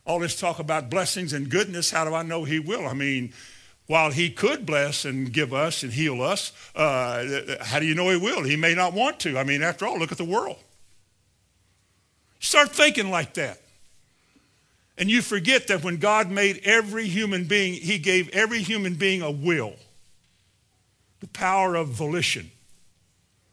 [0.05, 2.87] All this talk about blessings and goodness, how do I know he will?
[2.87, 3.33] I mean,
[3.89, 8.11] while he could bless and give us and heal us, uh, how do you know
[8.11, 8.45] he will?
[8.45, 9.39] He may not want to.
[9.39, 10.59] I mean, after all, look at the world.
[12.39, 13.61] Start thinking like that.
[14.99, 19.23] And you forget that when God made every human being, he gave every human being
[19.23, 19.75] a will,
[21.21, 22.51] the power of volition,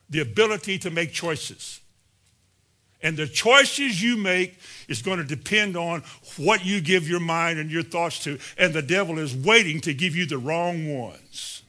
[0.09, 1.79] the ability to make choices.
[3.05, 6.01] And the choices you make is going to depend on
[6.37, 8.39] what you give your mind and your thoughts to.
[8.57, 11.61] And the devil is waiting to give you the wrong ones.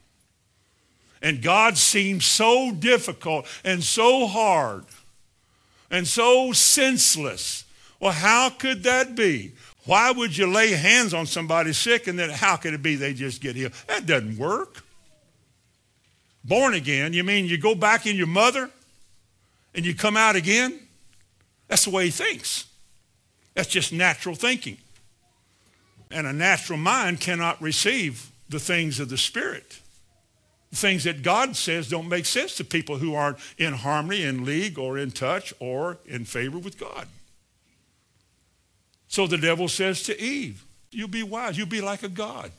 [1.20, 4.86] And God seems so difficult and so hard
[5.90, 7.64] and so senseless.
[8.00, 9.52] Well, how could that be?
[9.84, 13.12] Why would you lay hands on somebody sick and then how could it be they
[13.12, 13.74] just get healed?
[13.88, 14.82] That doesn't work.
[16.42, 18.70] Born again, you mean you go back in your mother
[19.74, 20.80] and you come out again?
[21.68, 22.66] That's the way he thinks.
[23.54, 24.78] That's just natural thinking.
[26.10, 29.80] And a natural mind cannot receive the things of the Spirit.
[30.70, 34.44] The things that God says don't make sense to people who aren't in harmony, in
[34.44, 37.08] league, or in touch, or in favor with God.
[39.08, 41.58] So the devil says to Eve, You'll be wise.
[41.58, 42.52] You'll be like a God.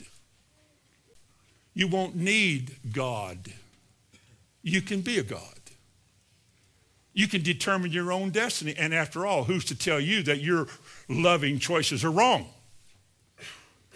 [1.74, 3.38] You won't need God.
[4.62, 5.57] You can be a God.
[7.18, 8.76] You can determine your own destiny.
[8.78, 10.68] And after all, who's to tell you that your
[11.10, 12.46] loving choices are wrong?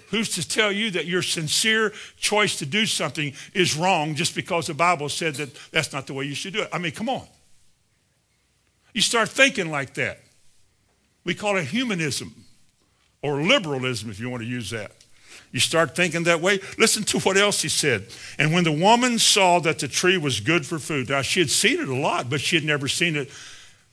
[0.10, 4.66] Who's to tell you that your sincere choice to do something is wrong just because
[4.66, 6.70] the Bible said that that's not the way you should do it?
[6.74, 7.28] I mean, come on.
[8.92, 10.22] You start thinking like that.
[11.24, 12.34] We call it humanism
[13.22, 14.94] or liberalism, if you want to use that.
[15.52, 16.60] You start thinking that way.
[16.78, 18.08] Listen to what else he said.
[18.38, 21.50] And when the woman saw that the tree was good for food, now she had
[21.50, 23.30] seen it a lot, but she had never seen it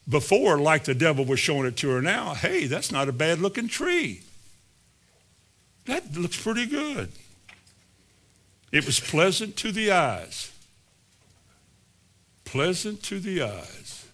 [0.09, 2.35] before like the devil was showing it to her now.
[2.35, 4.23] Hey, that's not a bad looking tree.
[5.87, 7.11] That looks pretty good.
[8.71, 10.53] It was pleasant to the eyes.
[12.45, 14.07] Pleasant to the eyes.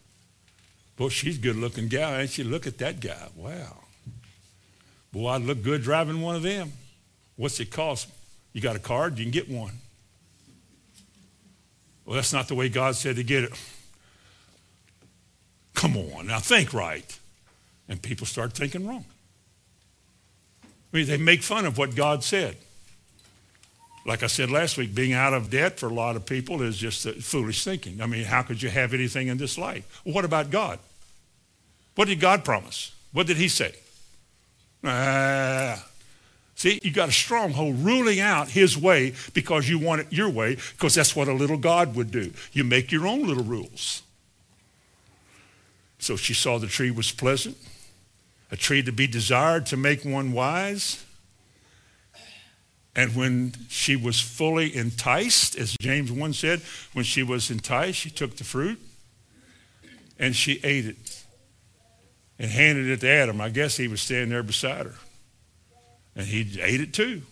[0.96, 2.44] Boy, she's a good looking gal, ain't she?
[2.44, 3.28] Look at that guy.
[3.36, 3.84] Wow.
[5.12, 6.72] Boy, I'd look good driving one of them.
[7.36, 8.08] What's it cost?
[8.52, 9.72] You got a card, you can get one.
[12.04, 13.52] Well, that's not the way God said to get it.
[15.74, 17.18] Come on, now think right.
[17.88, 19.04] And people start thinking wrong.
[20.62, 22.56] I mean, they make fun of what God said.
[24.06, 26.76] Like I said last week, being out of debt for a lot of people is
[26.76, 28.00] just foolish thinking.
[28.02, 30.02] I mean, how could you have anything in this life?
[30.04, 30.78] What about God?
[31.94, 32.94] What did God promise?
[33.12, 33.74] What did he say?
[34.84, 35.84] Ah,
[36.56, 40.56] See, you got a stronghold ruling out his way because you want it your way,
[40.72, 42.32] because that's what a little God would do.
[42.52, 44.02] You make your own little rules.
[45.98, 47.56] So she saw the tree was pleasant,
[48.50, 51.04] a tree to be desired to make one wise.
[52.96, 56.60] And when she was fully enticed, as James 1 said,
[56.92, 58.80] when she was enticed, she took the fruit
[60.18, 61.24] and she ate it
[62.38, 63.40] and handed it to Adam.
[63.40, 64.94] I guess he was standing there beside her.
[66.16, 67.22] And he ate it too.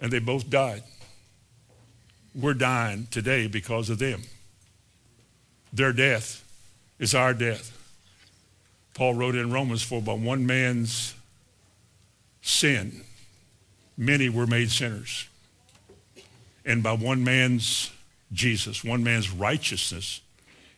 [0.00, 0.82] And they both died.
[2.34, 4.22] We're dying today because of them.
[5.72, 6.44] Their death
[6.98, 7.78] is our death.
[8.94, 11.14] Paul wrote in Romans, for by one man's
[12.42, 13.02] sin,
[13.96, 15.28] many were made sinners.
[16.64, 17.90] And by one man's
[18.32, 20.20] Jesus, one man's righteousness,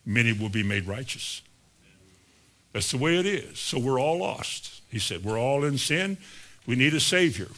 [0.06, 1.42] many will be made righteous.
[2.72, 3.58] That's the way it is.
[3.58, 4.73] So we're all lost.
[4.94, 6.18] He said, we're all in sin.
[6.68, 7.48] We need a Savior.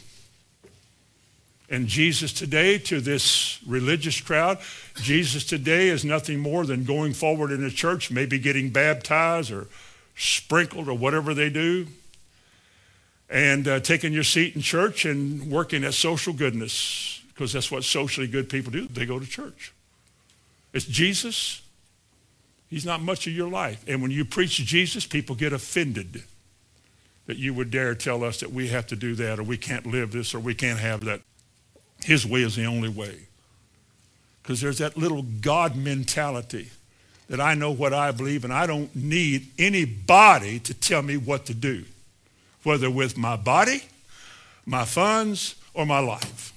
[1.69, 4.57] And Jesus today, to this religious crowd,
[4.95, 9.67] Jesus today is nothing more than going forward in the church, maybe getting baptized or
[10.15, 11.85] sprinkled or whatever they do,
[13.29, 17.83] and uh, taking your seat in church and working at social goodness, because that's what
[17.83, 18.87] socially good people do.
[18.87, 19.73] They go to church.
[20.73, 21.61] It's Jesus.
[22.67, 23.85] He's not much of your life.
[23.87, 26.23] And when you preach Jesus, people get offended
[27.27, 29.85] that you would dare tell us that we have to do that or we can't
[29.85, 31.21] live this or we can't have that.
[32.03, 33.27] His way is the only way.
[34.41, 36.69] Because there's that little God mentality
[37.27, 41.45] that I know what I believe and I don't need anybody to tell me what
[41.47, 41.83] to do,
[42.63, 43.83] whether with my body,
[44.65, 46.53] my funds, or my life.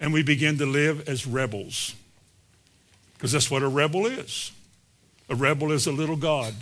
[0.00, 1.94] And we begin to live as rebels
[3.14, 4.50] because that's what a rebel is.
[5.28, 6.54] A rebel is a little God.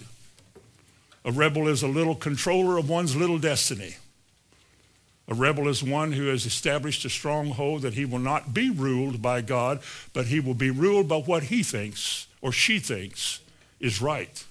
[1.24, 3.96] A rebel is a little controller of one's little destiny.
[5.28, 9.22] A rebel is one who has established a stronghold that he will not be ruled
[9.22, 9.80] by God,
[10.12, 13.40] but he will be ruled by what he thinks or she thinks
[13.80, 14.44] is right.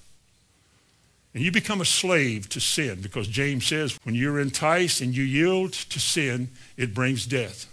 [1.34, 5.22] And you become a slave to sin because James says when you're enticed and you
[5.22, 7.66] yield to sin, it brings death.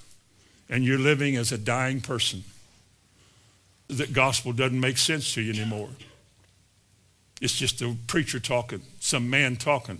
[0.70, 2.44] And you're living as a dying person.
[3.88, 5.90] The gospel doesn't make sense to you anymore.
[7.42, 10.00] It's just a preacher talking, some man talking.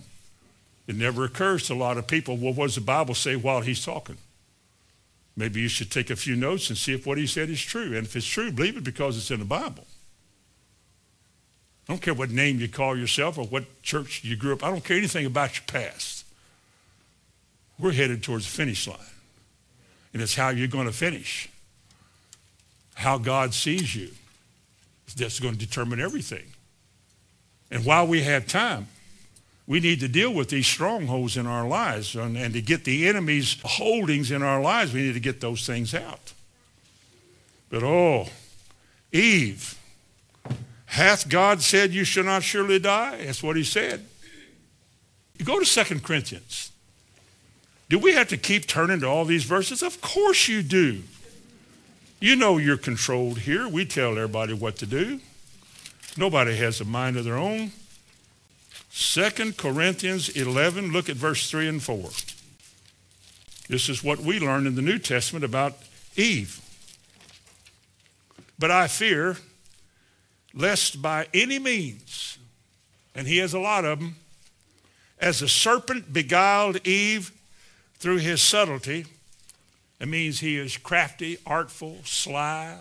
[0.86, 3.60] It never occurs to a lot of people, well, what does the Bible say while
[3.60, 4.18] he's talking?
[5.36, 7.96] Maybe you should take a few notes and see if what he said is true.
[7.96, 9.86] And if it's true, believe it because it's in the Bible.
[11.88, 14.62] I don't care what name you call yourself or what church you grew up.
[14.62, 16.24] I don't care anything about your past.
[17.78, 18.98] We're headed towards the finish line.
[20.12, 21.48] And it's how you're going to finish.
[22.94, 24.10] How God sees you.
[25.16, 26.44] That's going to determine everything.
[27.70, 28.88] And while we have time,
[29.66, 32.16] we need to deal with these strongholds in our lives.
[32.16, 35.64] And, and, to get the enemy's holdings in our lives, we need to get those
[35.64, 36.32] things out.
[37.68, 38.26] But oh,
[39.12, 39.78] Eve,
[40.86, 43.24] hath God said you shall not surely die?
[43.24, 44.04] That's what he said.
[45.38, 46.72] You go to 2 Corinthians.
[47.88, 49.82] Do we have to keep turning to all these verses?
[49.82, 51.02] Of course you do.
[52.20, 53.68] You know you're controlled here.
[53.68, 55.20] We tell everybody what to do.
[56.16, 57.72] Nobody has a mind of their own.
[58.92, 62.10] 2 Corinthians 11, look at verse 3 and 4.
[63.68, 65.74] This is what we learn in the New Testament about
[66.16, 66.60] Eve.
[68.58, 69.36] But I fear,
[70.52, 72.38] lest by any means,
[73.14, 74.16] and he has a lot of them,
[75.20, 77.30] as the serpent beguiled Eve
[77.98, 79.06] through his subtlety,
[80.00, 82.78] it means he is crafty, artful, sly,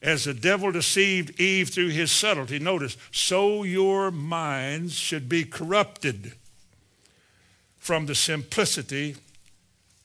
[0.00, 6.32] as the devil deceived Eve through his subtlety, notice, so your minds should be corrupted
[7.78, 9.16] from the simplicity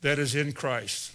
[0.02, 1.12] that is in Christ.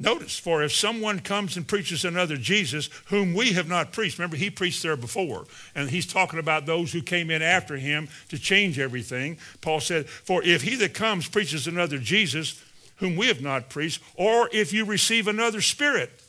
[0.00, 4.36] Notice, for if someone comes and preaches another Jesus whom we have not preached, remember
[4.36, 5.44] he preached there before,
[5.74, 9.38] and he's talking about those who came in after him to change everything.
[9.60, 12.62] Paul said, for if he that comes preaches another Jesus
[12.96, 16.22] whom we have not preached, or if you receive another spirit,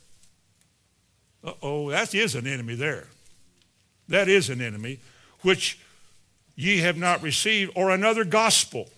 [1.43, 3.07] uh-oh, that is an enemy there.
[4.07, 4.99] That is an enemy,
[5.41, 5.79] which
[6.55, 8.89] ye have not received, or another gospel,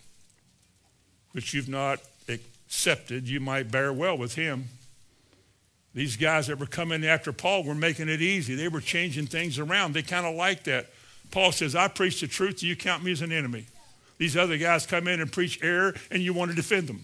[1.34, 4.70] which you've not accepted, you might bear well with him.
[5.94, 8.56] These guys that were coming after Paul were making it easy.
[8.56, 9.94] They were changing things around.
[9.94, 10.90] They kind of like that.
[11.32, 13.66] Paul says, I preach the truth, you count me as an enemy.
[14.18, 17.04] These other guys come in and preach error, and you want to defend them.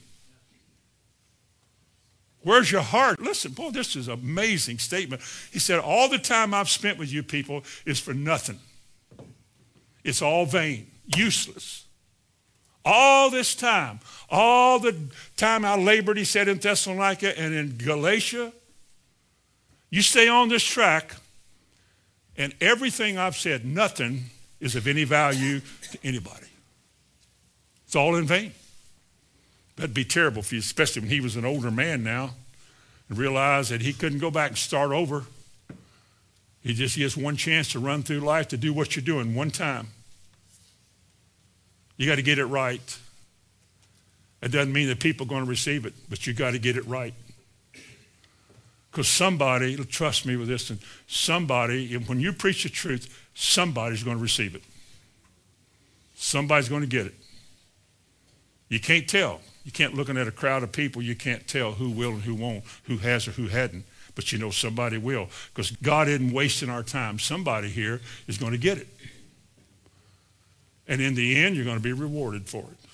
[2.47, 3.19] Where's your heart?
[3.19, 5.21] Listen, boy, this is an amazing statement.
[5.51, 8.57] He said, All the time I've spent with you people is for nothing.
[10.05, 11.83] It's all vain, useless.
[12.85, 14.95] All this time, all the
[15.35, 18.53] time I labored, he said, in Thessalonica and in Galatia,
[19.89, 21.17] you stay on this track,
[22.37, 24.23] and everything I've said, nothing
[24.61, 25.59] is of any value
[25.91, 26.47] to anybody.
[27.85, 28.53] It's all in vain.
[29.77, 32.31] That'd be terrible for you, especially when he was an older man now
[33.09, 35.23] and realized that he couldn't go back and start over.
[36.61, 39.51] He just gets one chance to run through life to do what you're doing one
[39.51, 39.87] time.
[41.95, 42.99] You got to get it right.
[44.41, 46.75] It doesn't mean that people are going to receive it, but you got to get
[46.75, 47.13] it right.
[48.91, 54.17] Because somebody, trust me with this, and somebody, when you preach the truth, somebody's going
[54.17, 54.63] to receive it.
[56.15, 57.13] Somebody's going to get it.
[58.69, 59.39] You can't tell.
[59.67, 62.33] You can't, looking at a crowd of people, you can't tell who will and who
[62.33, 63.83] won't, who has or who hadn't.
[64.15, 65.27] But you know somebody will.
[65.53, 67.19] Because God isn't wasting our time.
[67.19, 67.99] Somebody here
[68.29, 68.87] is going to get it.
[70.87, 72.89] And in the end, you're going to be rewarded for it.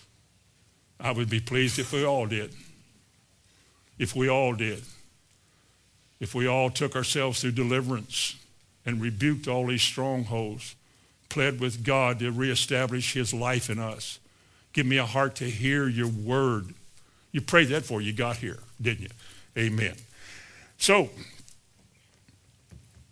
[1.00, 2.52] I would be pleased if we all did.
[4.00, 4.82] If we all did.
[6.20, 8.36] If we all took ourselves through deliverance
[8.84, 10.74] and rebuked all these strongholds,
[11.30, 14.18] pled with God to reestablish his life in us.
[14.74, 16.74] Give me a heart to hear your word.
[17.32, 19.10] You prayed that for you got here, didn't you?
[19.58, 19.96] Amen.
[20.78, 21.10] So,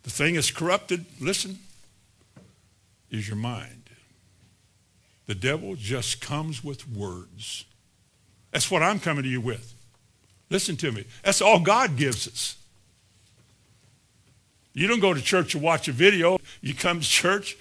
[0.03, 1.59] the thing that's corrupted, listen,
[3.11, 3.89] is your mind.
[5.27, 7.65] The devil just comes with words.
[8.51, 9.73] That's what I'm coming to you with.
[10.49, 11.05] Listen to me.
[11.23, 12.57] That's all God gives us.
[14.73, 16.37] You don't go to church to watch a video.
[16.61, 17.57] You come to church,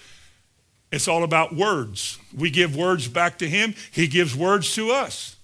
[0.93, 2.19] it's all about words.
[2.37, 3.75] We give words back to him.
[3.93, 5.37] He gives words to us.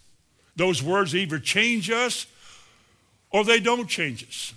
[0.56, 2.26] Those words either change us
[3.30, 4.54] or they don't change us.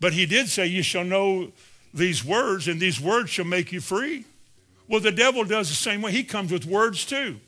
[0.00, 1.52] But he did say, you shall know
[1.94, 4.24] these words and these words shall make you free.
[4.88, 6.10] Well, the devil does the same way.
[6.10, 7.38] He comes with words too.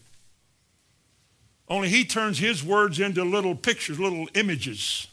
[1.68, 5.08] Only he turns his words into little pictures, little images.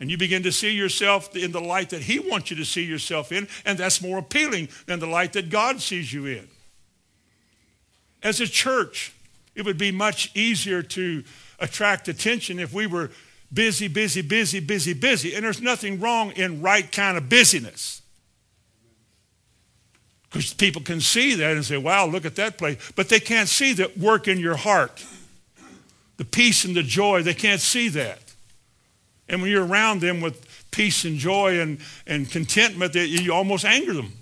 [0.00, 2.84] And you begin to see yourself in the light that he wants you to see
[2.84, 6.48] yourself in, and that's more appealing than the light that God sees you in.
[8.22, 9.12] As a church,
[9.54, 11.22] it would be much easier to
[11.60, 13.10] attract attention if we were
[13.52, 15.34] busy, busy, busy, busy, busy.
[15.34, 18.02] And there's nothing wrong in right kind of busyness.
[20.28, 22.76] Because people can see that and say, wow, look at that place.
[22.96, 25.04] But they can't see the work in your heart,
[26.16, 27.22] the peace and the joy.
[27.22, 28.33] They can't see that.
[29.28, 33.94] And when you're around them with peace and joy and, and contentment, you almost anger
[33.94, 34.12] them.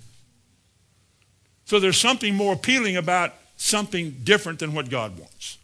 [1.65, 5.57] So there's something more appealing about something different than what God wants.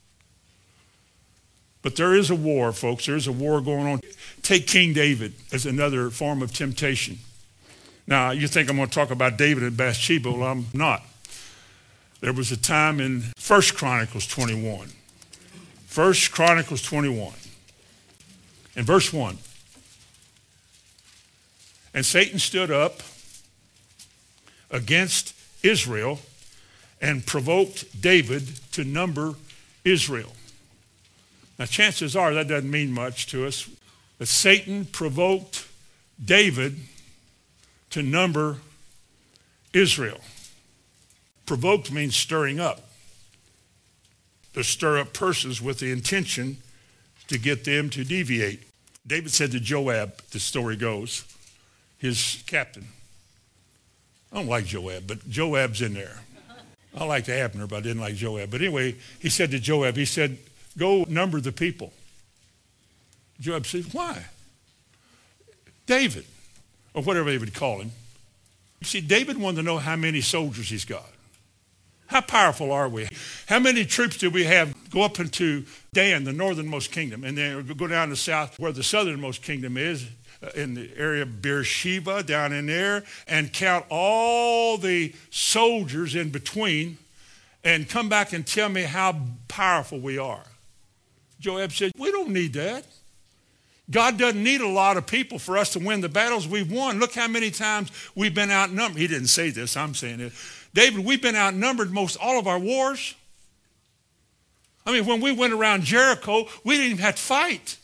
[1.82, 3.06] But there is a war, folks.
[3.06, 4.02] There is a war going on.
[4.42, 7.20] Take King David as another form of temptation.
[8.06, 10.32] Now, you think I'm going to talk about David and Bathsheba.
[10.32, 11.04] Well, I'm not.
[12.22, 14.90] There was a time in 1 Chronicles 21.
[15.94, 17.34] 1 Chronicles 21.
[18.80, 19.38] In verse 1.
[21.94, 23.02] And Satan stood up
[24.72, 26.20] against Israel
[27.02, 29.36] and provoked David to number
[29.84, 30.32] Israel.
[31.60, 33.70] Now, chances are that doesn't mean much to us.
[34.18, 35.68] That Satan provoked
[36.24, 36.78] David
[37.90, 38.60] to number
[39.74, 40.22] Israel.
[41.46, 42.88] Provoked means stirring up.
[44.54, 46.60] To stir up persons with the intention
[47.28, 48.69] to get them to deviate.
[49.10, 51.26] David said to Joab, the story goes,
[51.98, 52.86] his captain.
[54.32, 56.20] I don't like Joab, but Joab's in there.
[56.96, 58.52] I liked Abner, but I didn't like Joab.
[58.52, 60.38] But anyway, he said to Joab, he said,
[60.78, 61.92] go number the people.
[63.40, 64.26] Joab said, why?
[65.88, 66.26] David,
[66.94, 67.92] or whatever they would call him.
[68.80, 71.10] You see, David wanted to know how many soldiers he's got.
[72.10, 73.08] How powerful are we?
[73.48, 77.64] How many troops do we have go up into Dan, the northernmost kingdom, and then
[77.78, 80.08] go down to south where the southernmost kingdom is,
[80.42, 86.32] uh, in the area of Beersheba, down in there, and count all the soldiers in
[86.32, 86.98] between
[87.64, 89.16] and come back and tell me how
[89.48, 90.46] powerful we are.
[91.40, 92.86] Joab said, We don't need that.
[93.92, 97.00] God doesn't need a lot of people for us to win the battles we've won.
[97.00, 99.00] Look how many times we've been outnumbered.
[99.00, 100.34] He didn't say this, I'm saying it.
[100.74, 103.16] David, we've been outnumbered most all of our wars.
[104.86, 107.78] I mean, when we went around Jericho, we didn't even have to fight.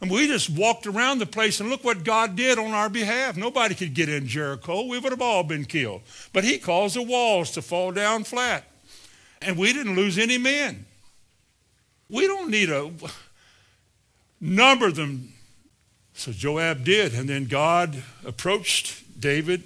[0.00, 3.36] And we just walked around the place and look what God did on our behalf.
[3.36, 4.86] Nobody could get in Jericho.
[4.86, 6.00] We would have all been killed.
[6.32, 8.64] But he caused the walls to fall down flat.
[9.42, 10.86] And we didn't lose any men.
[12.08, 12.92] We don't need to
[14.40, 15.34] number them.
[16.14, 17.12] So Joab did.
[17.12, 19.64] And then God approached David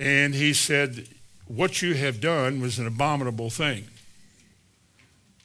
[0.00, 1.06] and he said,
[1.46, 3.84] what you have done was an abominable thing.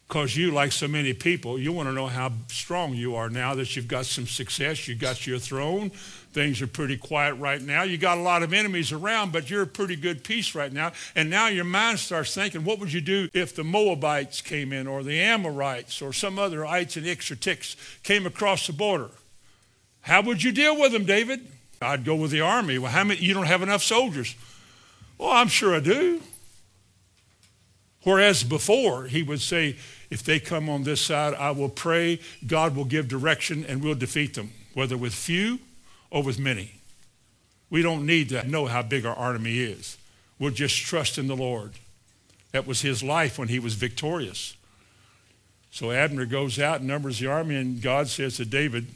[0.07, 3.55] Because you, like so many people, you want to know how strong you are now
[3.55, 7.83] that you've got some success, you've got your throne, things are pretty quiet right now.
[7.83, 10.93] You got a lot of enemies around, but you're a pretty good peace right now.
[11.15, 14.85] And now your mind starts thinking, what would you do if the Moabites came in,
[14.87, 19.09] or the Amorites, or some other ites and ixotics came across the border?
[20.01, 21.45] How would you deal with them, David?
[21.86, 22.77] I'd go with the army.
[22.77, 23.21] Well, how many?
[23.21, 24.36] You don't have enough soldiers.
[25.17, 26.21] Well, I'm sure I do.
[28.03, 29.77] Whereas before, he would say,
[30.11, 33.95] if they come on this side, I will pray, God will give direction, and we'll
[33.95, 35.59] defeat them, whether with few
[36.11, 36.71] or with many.
[37.71, 39.97] We don't need to know how big our army is.
[40.38, 41.73] We'll just trust in the Lord.
[42.51, 44.55] That was his life when he was victorious.
[45.71, 48.88] So Abner goes out and numbers the army, and God says to David,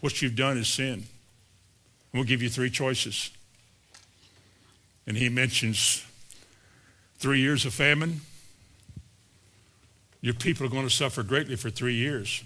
[0.00, 1.04] What you've done is sin.
[2.12, 3.30] We'll give you three choices.
[5.06, 6.04] And he mentions
[7.18, 8.20] three years of famine,
[10.20, 12.42] your people are going to suffer greatly for three years.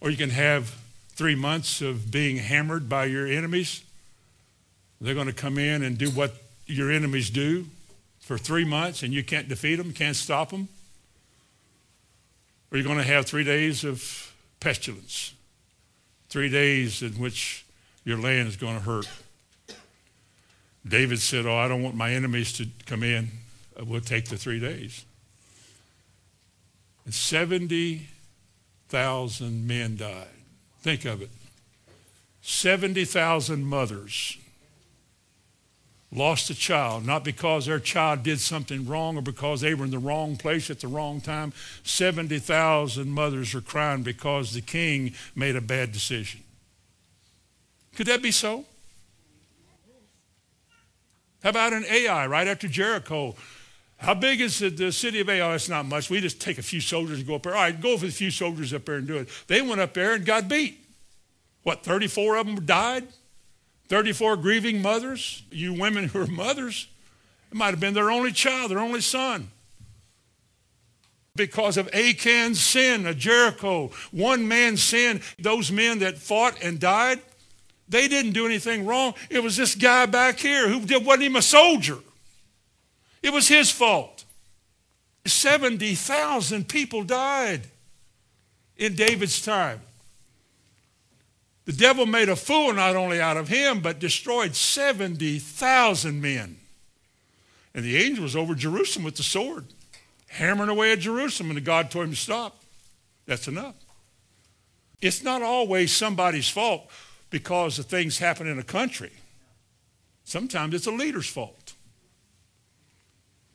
[0.00, 0.74] Or you can have
[1.10, 3.82] three months of being hammered by your enemies.
[5.00, 6.34] They're going to come in and do what
[6.66, 7.66] your enemies do
[8.20, 10.68] for three months and you can't defeat them, can't stop them.
[12.70, 15.32] Or you're going to have three days of pestilence,
[16.28, 17.64] three days in which
[18.04, 19.08] your land is going to hurt.
[20.86, 23.28] David said, Oh, I don't want my enemies to come in.
[23.80, 25.04] We'll take the three days.
[27.04, 30.26] And 70,000 men died.
[30.80, 31.30] Think of it.
[32.42, 34.38] 70,000 mothers
[36.10, 39.90] lost a child, not because their child did something wrong or because they were in
[39.90, 41.52] the wrong place at the wrong time.
[41.84, 46.40] 70,000 mothers are crying because the king made a bad decision.
[47.98, 48.64] Could that be so?
[51.42, 53.34] How about an Ai right after Jericho?
[53.96, 55.40] How big is the, city of Ai?
[55.40, 56.08] Oh, it's not much.
[56.08, 57.56] We just take a few soldiers and go up there.
[57.56, 59.28] All right, go for a few soldiers up there and do it.
[59.48, 60.78] They went up there and got beat.
[61.64, 63.08] What, 34 of them died?
[63.88, 65.42] 34 grieving mothers?
[65.50, 66.86] You women who are mothers,
[67.50, 69.50] it might have been their only child, their only son.
[71.34, 77.20] Because of Achan's sin, of Jericho, one man's sin, those men that fought and died,
[77.88, 79.14] they didn't do anything wrong.
[79.30, 81.98] It was this guy back here who wasn't even a soldier.
[83.22, 84.24] It was his fault.
[85.24, 87.62] 70,000 people died
[88.76, 89.80] in David's time.
[91.64, 96.56] The devil made a fool not only out of him, but destroyed 70,000 men.
[97.74, 99.66] And the angel was over Jerusalem with the sword,
[100.28, 102.62] hammering away at Jerusalem, and God told him to stop.
[103.26, 103.74] That's enough.
[105.02, 106.90] It's not always somebody's fault
[107.30, 109.12] because the things happen in a country.
[110.24, 111.74] Sometimes it's a leader's fault.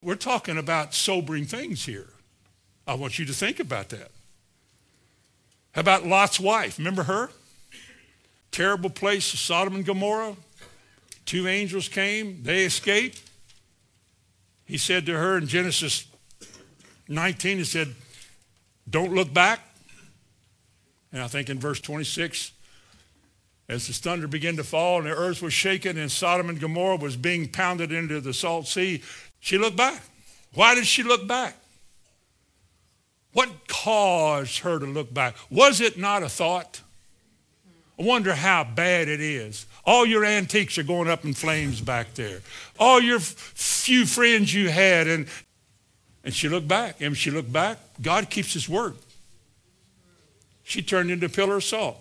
[0.01, 2.09] We're talking about sobering things here.
[2.85, 4.11] I want you to think about that.
[5.73, 6.77] How about Lot's wife?
[6.77, 7.29] Remember her?
[8.51, 10.35] Terrible place, of Sodom and Gomorrah.
[11.25, 13.21] Two angels came, they escaped.
[14.65, 16.05] He said to her in Genesis
[17.07, 17.93] 19, he said,
[18.89, 19.61] Don't look back.
[21.11, 22.51] And I think in verse 26,
[23.69, 26.97] as the thunder began to fall and the earth was shaken and Sodom and Gomorrah
[26.97, 29.01] was being pounded into the salt sea,
[29.39, 30.01] she looked back.
[30.53, 31.55] Why did she look back?
[33.33, 35.35] What caused her to look back?
[35.49, 36.81] Was it not a thought?
[37.99, 39.65] I wonder how bad it is.
[39.85, 42.41] All your antiques are going up in flames back there.
[42.79, 45.27] All your few friends you had, and,
[46.23, 47.01] and she looked back.
[47.01, 48.95] And she looked back, God keeps his word.
[50.63, 51.97] She turned into a pillar of salt.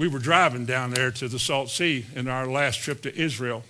[0.00, 3.64] We were driving down there to the Salt Sea in our last trip to Israel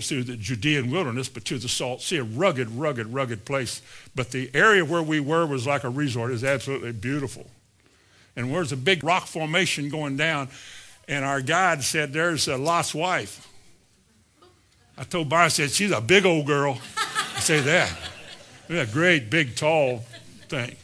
[0.00, 3.82] through the Judean wilderness, but to the Salt Sea, a rugged, rugged, rugged place.
[4.14, 6.30] But the area where we were was like a resort.
[6.30, 7.46] It was absolutely beautiful.
[8.34, 10.48] And there's a big rock formation going down,
[11.08, 13.46] and our guide said, there's a Lot's wife.
[14.96, 16.78] I told Byron, I said, she's a big old girl.
[17.36, 17.94] I say that.
[18.70, 20.06] A great, big, tall
[20.48, 20.76] thing.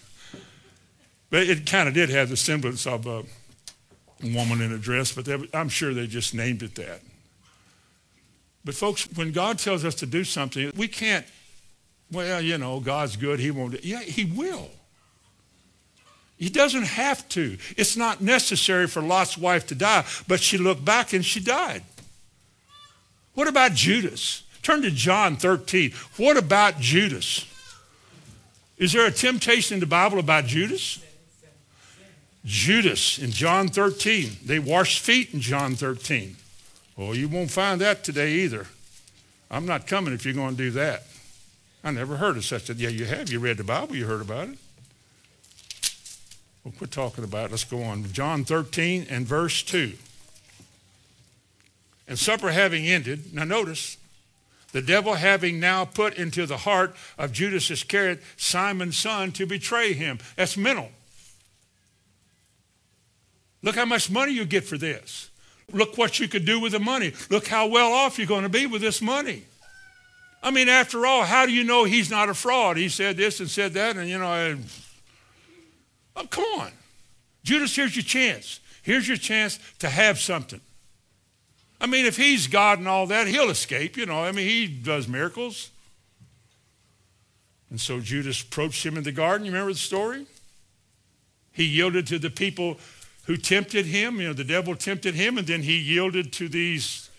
[1.31, 3.25] But it kind of did have the semblance of a
[4.23, 7.01] woman in a dress, but I'm sure they just named it that.
[8.65, 11.27] But folks, when God tells us to do something, we can't,
[12.13, 13.83] well, you know, God's good, he won't.
[13.85, 14.71] Yeah, he will.
[16.37, 17.59] He doesn't have to.
[17.77, 21.83] It's not necessary for Lot's wife to die, but she looked back and she died.
[23.35, 24.43] What about Judas?
[24.63, 25.93] Turn to John 13.
[26.17, 27.47] What about Judas?
[28.79, 31.05] Is there a temptation in the Bible about Judas?
[32.45, 34.39] Judas in John 13.
[34.45, 36.37] They washed feet in John 13.
[36.97, 38.67] Well, you won't find that today either.
[39.51, 41.05] I'm not coming if you're going to do that.
[41.83, 43.31] I never heard of such a, yeah, you have.
[43.31, 44.59] You read the Bible, you heard about it.
[46.65, 47.51] We'll quit talking about it.
[47.53, 48.05] Let's go on.
[48.13, 49.95] John 13 and verse 2.
[52.07, 53.97] And supper having ended, now notice,
[54.73, 59.95] the devil having now put into the heart of Judas Iscariot, Simon's son, to betray
[59.95, 60.19] him.
[60.37, 60.91] That's mental.
[63.63, 65.31] Look how much money you get for this.
[65.73, 67.13] Look what you could do with the money.
[67.29, 69.45] Look how well off you're going to be with this money.
[70.43, 72.77] I mean, after all, how do you know he's not a fraud?
[72.77, 74.57] He said this and said that, and you know,
[76.17, 76.73] oh, come on.
[77.45, 78.61] Judas, here's your chance.
[78.83, 80.61] Here's your chance to have something.
[81.81, 84.23] I mean, if he's God and all that, he'll escape, you know.
[84.23, 85.71] I mean, he does miracles.
[87.71, 89.47] And so Judas approached him in the garden.
[89.47, 90.27] You remember the story?
[91.53, 92.79] He yielded to the people
[93.31, 94.21] who tempted him.
[94.21, 97.11] You know, the devil tempted him, and then he yielded to these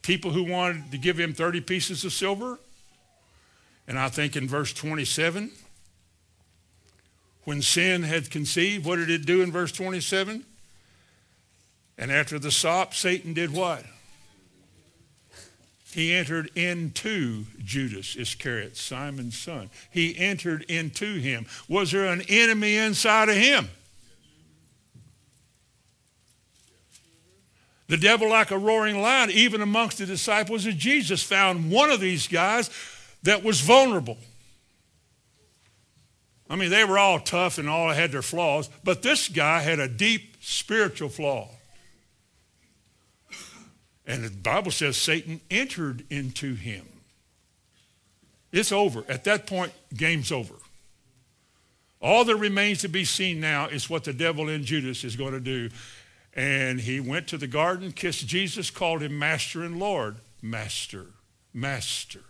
[0.00, 2.58] people who wanted to give him 30 pieces of silver.
[3.86, 5.50] And I think in verse 27,
[7.44, 10.42] when sin had conceived, what did it do in verse 27?
[11.98, 13.84] And after the sop, Satan did what?
[15.92, 19.68] He entered into Judas Iscariot, Simon's son.
[19.90, 21.44] He entered into him.
[21.68, 23.68] Was there an enemy inside of him?
[27.88, 32.00] The devil, like a roaring lion, even amongst the disciples of Jesus, found one of
[32.00, 32.70] these guys
[33.22, 34.18] that was vulnerable.
[36.50, 39.80] I mean, they were all tough and all had their flaws, but this guy had
[39.80, 41.48] a deep spiritual flaw.
[44.06, 46.86] And the Bible says Satan entered into him.
[48.52, 49.04] It's over.
[49.08, 50.54] At that point, game's over.
[52.00, 55.32] All that remains to be seen now is what the devil in Judas is going
[55.32, 55.68] to do.
[56.34, 60.16] And he went to the garden, kissed Jesus, called him Master and Lord.
[60.40, 61.06] Master,
[61.52, 62.20] Master.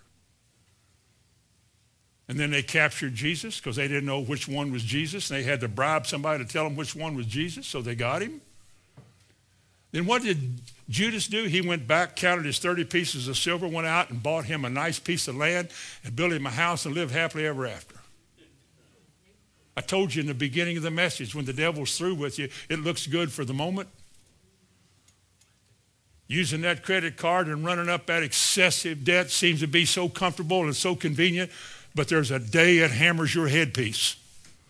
[2.29, 5.31] And then they captured Jesus because they didn't know which one was Jesus.
[5.31, 7.95] And they had to bribe somebody to tell them which one was Jesus, so they
[7.95, 8.41] got him.
[9.93, 11.45] Then what did Judas do?
[11.45, 14.71] He went back, counted his 30 pieces of silver, went out and bought him a
[14.71, 15.69] nice piece of land
[16.05, 17.98] and built him a house and lived happily ever after.
[19.79, 22.49] I told you in the beginning of the message, when the devil's through with you,
[22.69, 23.89] it looks good for the moment.
[26.27, 30.65] Using that credit card and running up that excessive debt seems to be so comfortable
[30.65, 31.53] and so convenient,
[31.95, 34.17] but there's a day it hammers your headpiece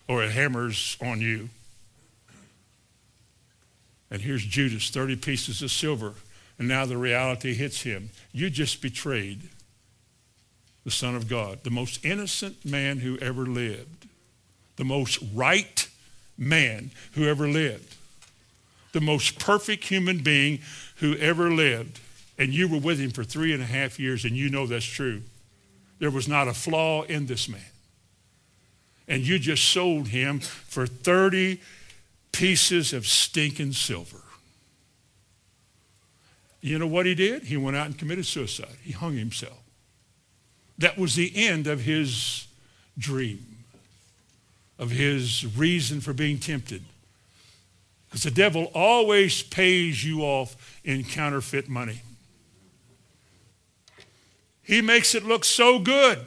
[0.07, 1.49] or it hammers on you.
[4.11, 6.13] And here's Judas, 30 pieces of silver.
[6.59, 8.11] And now the reality hits him.
[8.31, 9.49] You just betrayed
[10.83, 13.98] the Son of God, the most innocent man who ever lived,
[14.79, 15.89] the most right
[16.37, 17.97] man who ever lived,
[18.93, 20.59] the most perfect human being
[20.95, 21.99] who ever lived.
[22.37, 24.85] And you were with him for three and a half years, and you know that's
[24.85, 25.23] true.
[25.99, 27.59] There was not a flaw in this man.
[29.05, 31.59] And you just sold him for 30
[32.31, 34.21] pieces of stinking silver.
[36.61, 37.43] You know what he did?
[37.43, 38.77] He went out and committed suicide.
[38.81, 39.59] He hung himself.
[40.77, 42.47] That was the end of his
[42.97, 43.58] dream,
[44.79, 46.83] of his reason for being tempted.
[48.07, 52.01] Because the devil always pays you off in counterfeit money.
[54.63, 56.25] He makes it look so good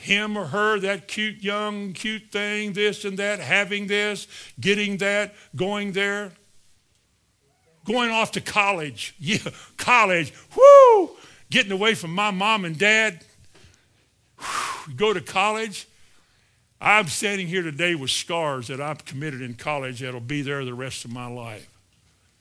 [0.00, 4.26] him or her, that cute young, cute thing, this and that, having this,
[4.58, 6.32] getting that, going there,
[7.84, 9.14] going off to college.
[9.20, 10.32] Yeah, college.
[10.56, 11.10] Whoo!
[11.50, 13.22] Getting away from my mom and dad.
[14.38, 15.86] Whew, go to college.
[16.80, 20.74] I'm standing here today with scars that I've committed in college that'll be there the
[20.74, 21.68] rest of my life.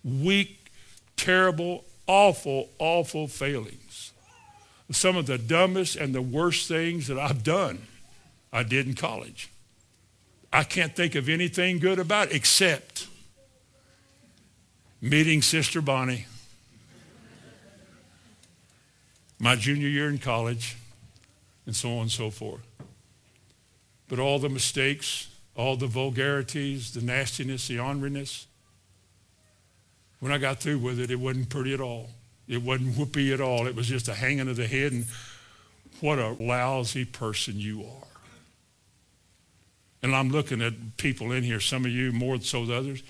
[0.03, 0.71] Weak,
[1.17, 4.09] terrible, awful, awful failings
[4.91, 7.79] some of the dumbest and the worst things that I've done,
[8.51, 9.49] I did in college.
[10.51, 13.07] I can't think of anything good about it except
[15.01, 16.25] meeting Sister Bonnie
[19.41, 20.75] my junior year in college,
[21.65, 22.68] and so on and so forth.
[24.09, 28.45] But all the mistakes, all the vulgarities, the nastiness, the orneriness,
[30.19, 32.09] when I got through with it, it wasn't pretty at all.
[32.47, 33.67] It wasn't whoopee at all.
[33.67, 35.05] It was just a hanging of the head and
[36.01, 38.07] what a lousy person you are.
[40.01, 43.03] And I'm looking at people in here, some of you more so than others.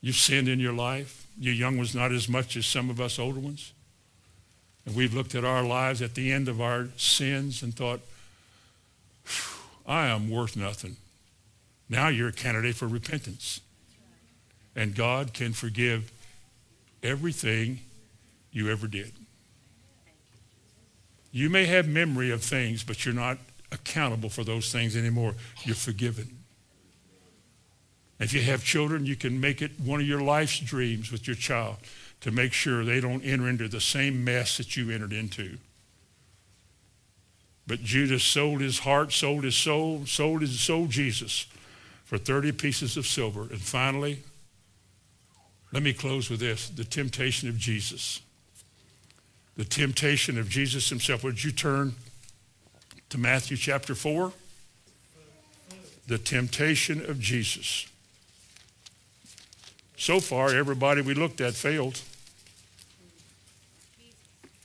[0.00, 1.26] You've sinned in your life.
[1.38, 3.72] You young ones not as much as some of us older ones.
[4.84, 8.00] And we've looked at our lives at the end of our sins and thought,
[9.92, 10.96] I am worth nothing.
[11.86, 13.60] Now you're a candidate for repentance.
[14.74, 16.10] And God can forgive
[17.02, 17.80] everything
[18.52, 19.12] you ever did.
[21.30, 23.36] You may have memory of things, but you're not
[23.70, 25.34] accountable for those things anymore.
[25.62, 26.38] You're forgiven.
[28.18, 31.36] If you have children, you can make it one of your life's dreams with your
[31.36, 31.76] child
[32.22, 35.58] to make sure they don't enter into the same mess that you entered into.
[37.72, 41.46] But Judas sold his heart, sold his soul, sold his soul Jesus
[42.04, 43.44] for 30 pieces of silver.
[43.44, 44.18] And finally,
[45.72, 48.20] let me close with this, the temptation of Jesus.
[49.56, 51.24] The temptation of Jesus himself.
[51.24, 51.94] Would you turn
[53.08, 54.34] to Matthew chapter 4?
[56.08, 57.86] The temptation of Jesus.
[59.96, 62.02] So far, everybody we looked at failed.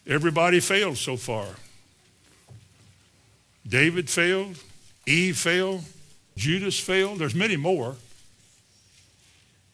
[0.06, 1.46] Everybody failed so far.
[3.68, 4.58] David failed.
[5.06, 5.84] Eve failed.
[6.36, 7.20] Judas failed.
[7.20, 7.96] There's many more.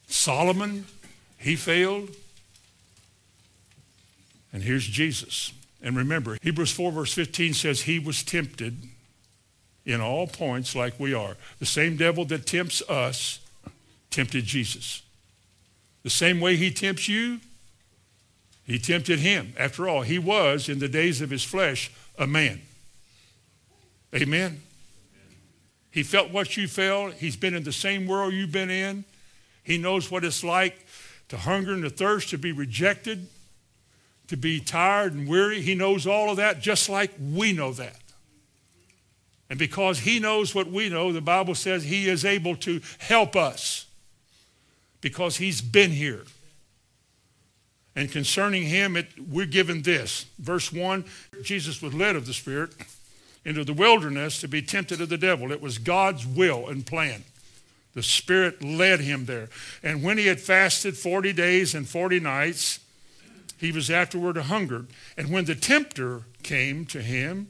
[0.08, 0.86] Solomon,
[1.38, 2.10] he failed.
[4.52, 5.52] And here's Jesus.
[5.82, 8.78] And remember, Hebrews 4 verse 15 says he was tempted
[9.86, 11.36] in all points like we are.
[11.60, 13.40] The same devil that tempts us
[14.12, 15.02] tempted Jesus.
[16.04, 17.40] The same way he tempts you,
[18.66, 19.54] he tempted him.
[19.58, 22.62] After all, he was, in the days of his flesh, a man.
[24.16, 24.62] Amen.
[25.92, 27.14] He felt what you felt.
[27.16, 29.06] He's been in the same world you've been in.
[29.64, 30.86] He knows what it's like
[31.30, 33.28] to hunger and to thirst, to be rejected,
[34.28, 35.62] to be tired and weary.
[35.62, 37.98] He knows all of that just like we know that.
[39.50, 43.36] And because he knows what we know, the Bible says he is able to help
[43.36, 43.86] us
[45.00, 46.24] because he's been here.
[47.96, 50.26] And concerning him, it, we're given this.
[50.40, 51.06] Verse 1
[51.44, 52.74] Jesus was led of the Spirit
[53.46, 55.52] into the wilderness to be tempted of the devil.
[55.52, 57.24] It was God's will and plan.
[57.94, 59.50] The Spirit led him there.
[59.84, 62.80] And when he had fasted 40 days and 40 nights,
[63.58, 64.88] he was afterward hungered.
[65.18, 67.50] And when the tempter came to him,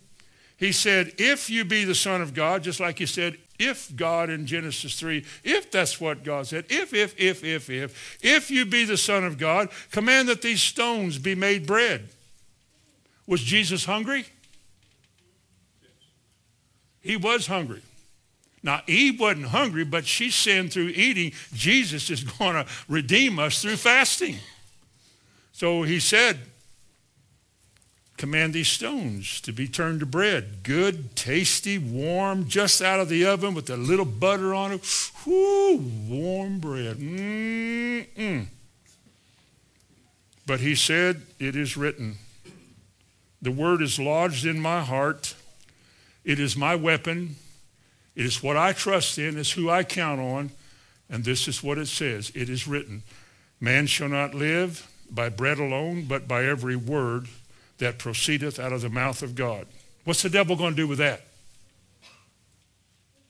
[0.57, 4.29] he said, If you be the Son of God, just like he said, if God
[4.29, 8.65] in Genesis 3, if that's what God said, if, if, if, if, if, if you
[8.65, 12.09] be the Son of God, command that these stones be made bread.
[13.25, 14.25] Was Jesus hungry?
[17.03, 17.81] He was hungry.
[18.63, 21.33] Now, Eve wasn't hungry, but she sinned through eating.
[21.53, 24.37] Jesus is going to redeem us through fasting.
[25.51, 26.39] So he said,
[28.15, 30.63] Command these stones to be turned to bread.
[30.63, 34.81] Good, tasty, warm, just out of the oven with a little butter on it.
[35.25, 35.77] Whoo,
[36.07, 36.97] warm bread.
[36.97, 38.45] Mm-mm.
[40.45, 42.17] But he said, It is written.
[43.41, 45.35] The word is lodged in my heart.
[46.23, 47.35] It is my weapon.
[48.15, 49.37] It is what I trust in.
[49.37, 50.51] It's who I count on.
[51.09, 52.31] And this is what it says.
[52.33, 53.03] It is written.
[53.59, 57.27] Man shall not live by bread alone, but by every word
[57.77, 59.67] that proceedeth out of the mouth of God.
[60.05, 61.21] What's the devil going to do with that?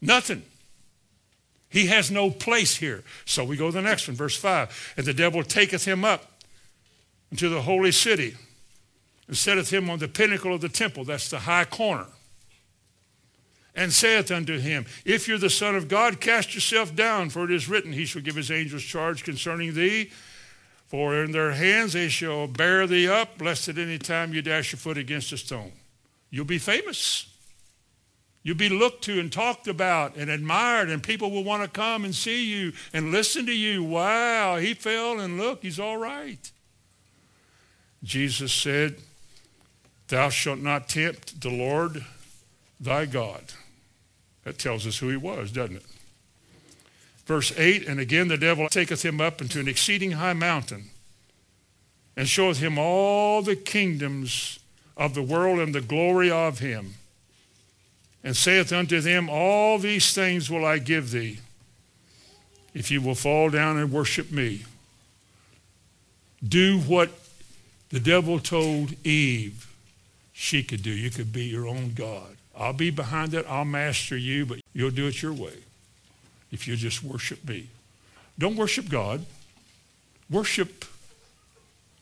[0.02, 0.44] Nothing.
[1.70, 3.04] He has no place here.
[3.26, 4.94] So we go to the next one, verse 5.
[4.98, 6.26] And the devil taketh him up
[7.32, 8.36] into the holy city
[9.28, 11.04] and setteth him on the pinnacle of the temple.
[11.04, 12.06] That's the high corner.
[13.76, 17.51] And saith unto him, If you're the Son of God, cast yourself down, for it
[17.51, 20.11] is written, He shall give His angels charge concerning thee
[20.93, 24.74] for in their hands they shall bear thee up, lest at any time you dash
[24.74, 25.71] your foot against a stone.
[26.30, 27.26] You'll be famous.
[28.43, 32.05] You'll be looked to and talked about and admired, and people will want to come
[32.05, 33.84] and see you and listen to you.
[33.84, 36.51] Wow, he fell, and look, he's all right.
[38.03, 38.97] Jesus said,
[40.09, 42.05] Thou shalt not tempt the Lord
[42.80, 43.45] thy God.
[44.44, 45.86] That tells us who he was, doesn't it?
[47.26, 50.86] Verse 8 And again the devil taketh him up into an exceeding high mountain,
[52.16, 54.60] and showeth him all the kingdoms
[54.98, 56.96] of the world and the glory of him,
[58.24, 61.39] and saith unto them, All these things will I give thee,
[62.74, 64.66] if you will fall down and worship me.
[66.46, 67.10] Do what
[67.89, 69.70] the devil told Eve
[70.34, 70.89] she could do.
[70.89, 72.36] You could be your own God.
[72.58, 73.45] I'll be behind it.
[73.49, 75.58] I'll master you, but you'll do it your way
[76.51, 77.68] if you just worship me.
[78.38, 79.26] Don't worship God.
[80.30, 80.86] Worship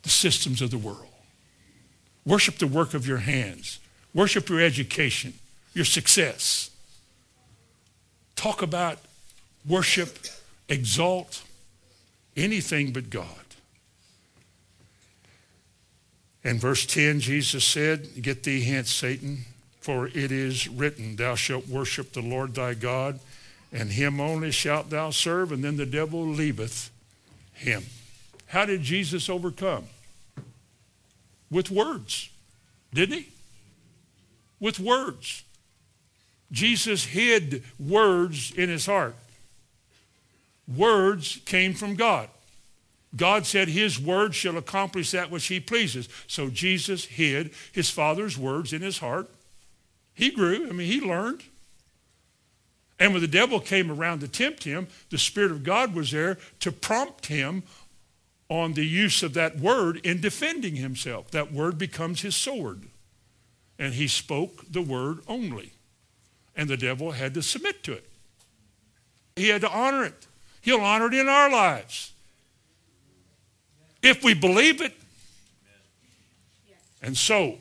[0.04, 1.08] the systems of the world.
[2.26, 3.80] Worship the work of your hands.
[4.14, 5.34] Worship your education,
[5.74, 6.70] your success.
[8.36, 9.00] Talk about
[9.68, 10.18] worship,
[10.68, 11.44] exalt
[12.36, 13.28] anything but God.
[16.44, 19.46] And verse 10, Jesus said, Get thee hence, Satan,
[19.82, 23.20] for it is written, Thou shalt worship the Lord thy God
[23.74, 26.92] and him only shalt thou serve, and then the devil leaveth
[27.54, 27.86] him.
[28.48, 29.86] How did Jesus overcome?
[31.50, 32.30] With words,
[32.94, 33.28] didn't he?
[34.62, 35.44] with words.
[36.52, 39.16] Jesus hid words in his heart.
[40.68, 42.30] Words came from God.
[43.16, 46.08] God said his word shall accomplish that which he pleases.
[46.28, 49.30] So Jesus hid his father's words in his heart.
[50.14, 50.68] He grew.
[50.68, 51.44] I mean, he learned.
[53.00, 56.38] And when the devil came around to tempt him, the Spirit of God was there
[56.60, 57.64] to prompt him
[58.48, 61.32] on the use of that word in defending himself.
[61.32, 62.84] That word becomes his sword.
[63.80, 65.72] And he spoke the word only.
[66.56, 68.08] And the devil had to submit to it.
[69.36, 70.28] He had to honor it.
[70.62, 72.12] He'll honor it in our lives.
[74.04, 74.94] If we believe it.
[77.02, 77.58] And so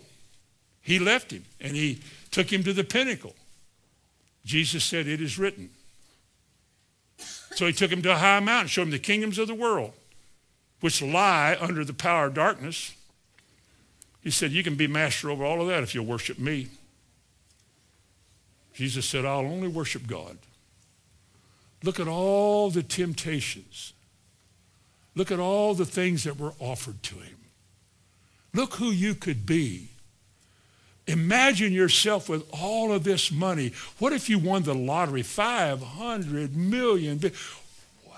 [0.82, 2.00] he left him and he
[2.30, 3.34] took him to the pinnacle.
[4.44, 5.70] Jesus said, It is written.
[7.54, 9.92] So he took him to a high mountain, showed him the kingdoms of the world,
[10.80, 12.94] which lie under the power of darkness.
[14.22, 16.68] He said, You can be master over all of that if you'll worship me.
[18.72, 20.38] Jesus said, I'll only worship God.
[21.82, 23.92] Look at all the temptations.
[25.14, 27.36] Look at all the things that were offered to him.
[28.54, 29.89] Look who you could be
[31.10, 33.72] Imagine yourself with all of this money.
[33.98, 35.22] What if you won the lottery?
[35.22, 37.20] 500 million.
[38.06, 38.14] Wow.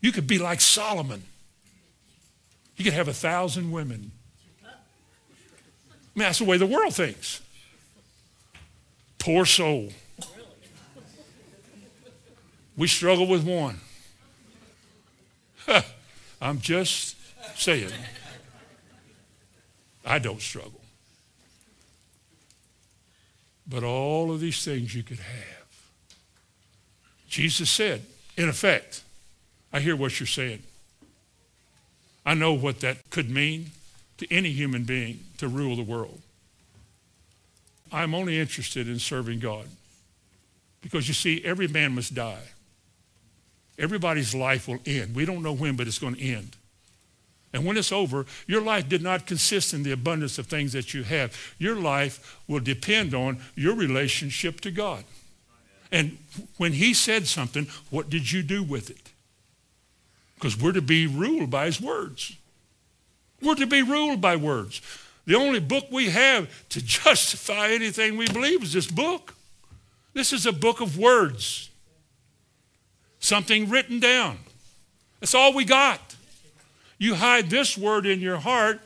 [0.00, 1.24] You could be like Solomon.
[2.76, 4.12] You could have a thousand women.
[4.64, 4.68] I
[6.14, 7.40] mean, that's the way the world thinks.
[9.18, 9.90] Poor soul.
[12.76, 13.80] We struggle with one.
[16.40, 17.16] I'm just
[17.56, 17.92] saying.
[20.06, 20.79] I don't struggle.
[23.68, 25.66] But all of these things you could have.
[27.28, 28.02] Jesus said,
[28.36, 29.02] in effect,
[29.72, 30.62] I hear what you're saying.
[32.26, 33.70] I know what that could mean
[34.18, 36.20] to any human being to rule the world.
[37.92, 39.66] I'm only interested in serving God.
[40.82, 42.42] Because you see, every man must die.
[43.78, 45.14] Everybody's life will end.
[45.14, 46.56] We don't know when, but it's going to end.
[47.52, 50.94] And when it's over, your life did not consist in the abundance of things that
[50.94, 51.36] you have.
[51.58, 55.04] Your life will depend on your relationship to God.
[55.90, 56.18] And
[56.56, 59.10] when he said something, what did you do with it?
[60.36, 62.36] Because we're to be ruled by his words.
[63.42, 64.80] We're to be ruled by words.
[65.26, 69.34] The only book we have to justify anything we believe is this book.
[70.12, 71.70] This is a book of words,
[73.20, 74.38] something written down.
[75.20, 76.09] That's all we got.
[77.00, 78.78] You hide this word in your heart.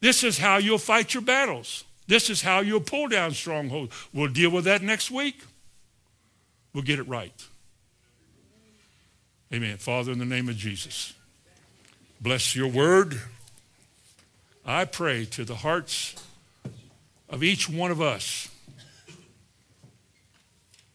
[0.00, 1.84] This is how you'll fight your battles.
[2.08, 3.94] This is how you'll pull down strongholds.
[4.12, 5.40] We'll deal with that next week.
[6.74, 7.32] We'll get it right.
[9.52, 9.76] Amen.
[9.76, 11.14] Father, in the name of Jesus,
[12.20, 13.20] bless your word.
[14.66, 16.16] I pray to the hearts
[17.28, 18.48] of each one of us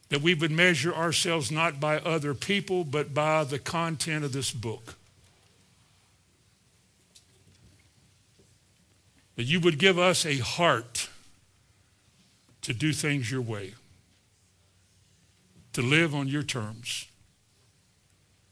[0.10, 4.52] that we would measure ourselves not by other people, but by the content of this
[4.52, 4.96] book.
[9.40, 11.08] That you would give us a heart
[12.62, 13.74] to do things your way,
[15.72, 17.08] to live on your terms,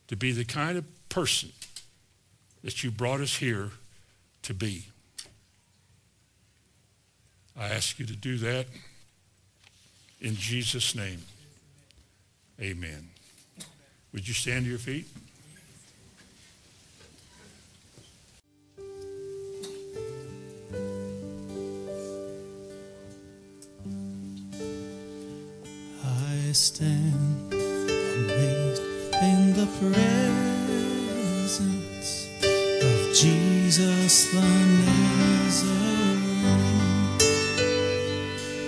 [0.07, 1.49] to be the kind of person
[2.63, 3.71] that you brought us here
[4.43, 4.85] to be.
[7.59, 8.67] I ask you to do that
[10.21, 11.19] in Jesus' name.
[12.61, 13.09] Amen.
[14.13, 15.07] Would you stand to your feet?
[26.57, 28.81] Stand amazed
[29.21, 31.29] in the presence
[32.81, 34.41] of Jesus the
[34.85, 36.01] Nazarene,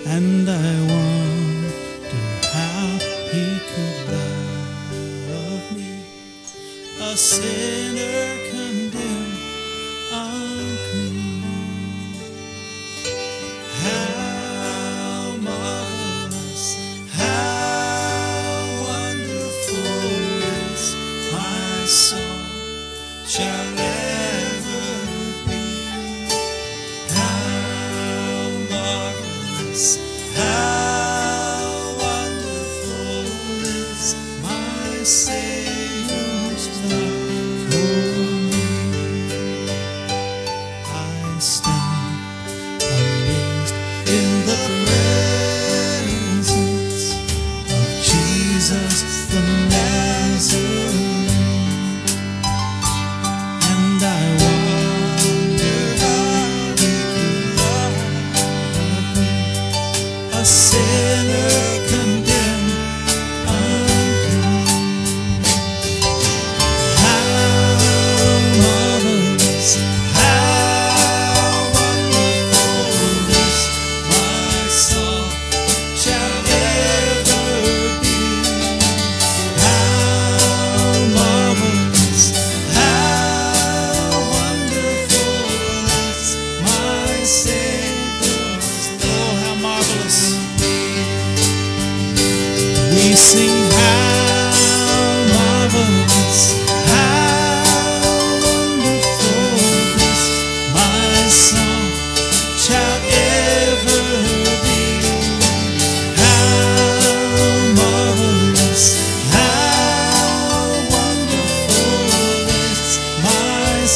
[0.06, 0.52] and I
[0.92, 1.74] wonder
[2.54, 2.86] how
[3.32, 3.98] he could
[5.28, 5.92] love me,
[7.00, 7.89] a sinner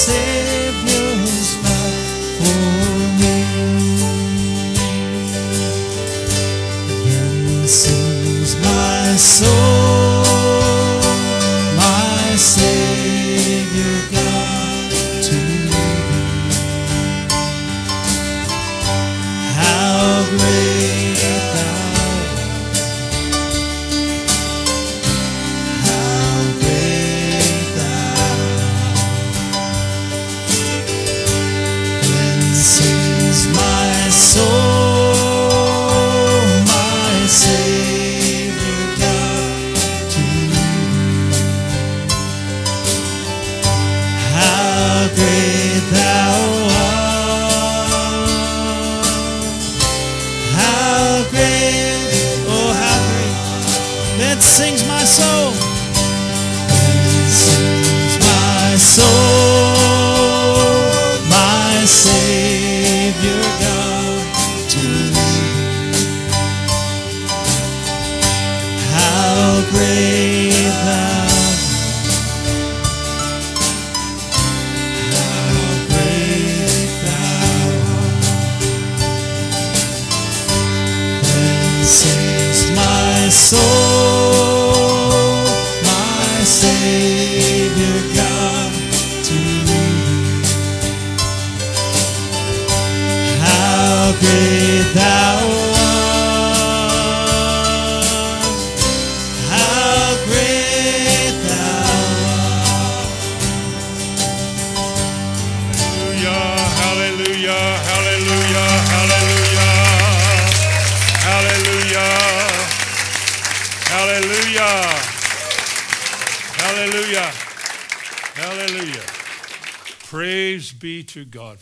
[0.05, 0.34] ser.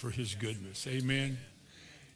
[0.02, 0.34] For his.
[0.42, 0.61] Amen.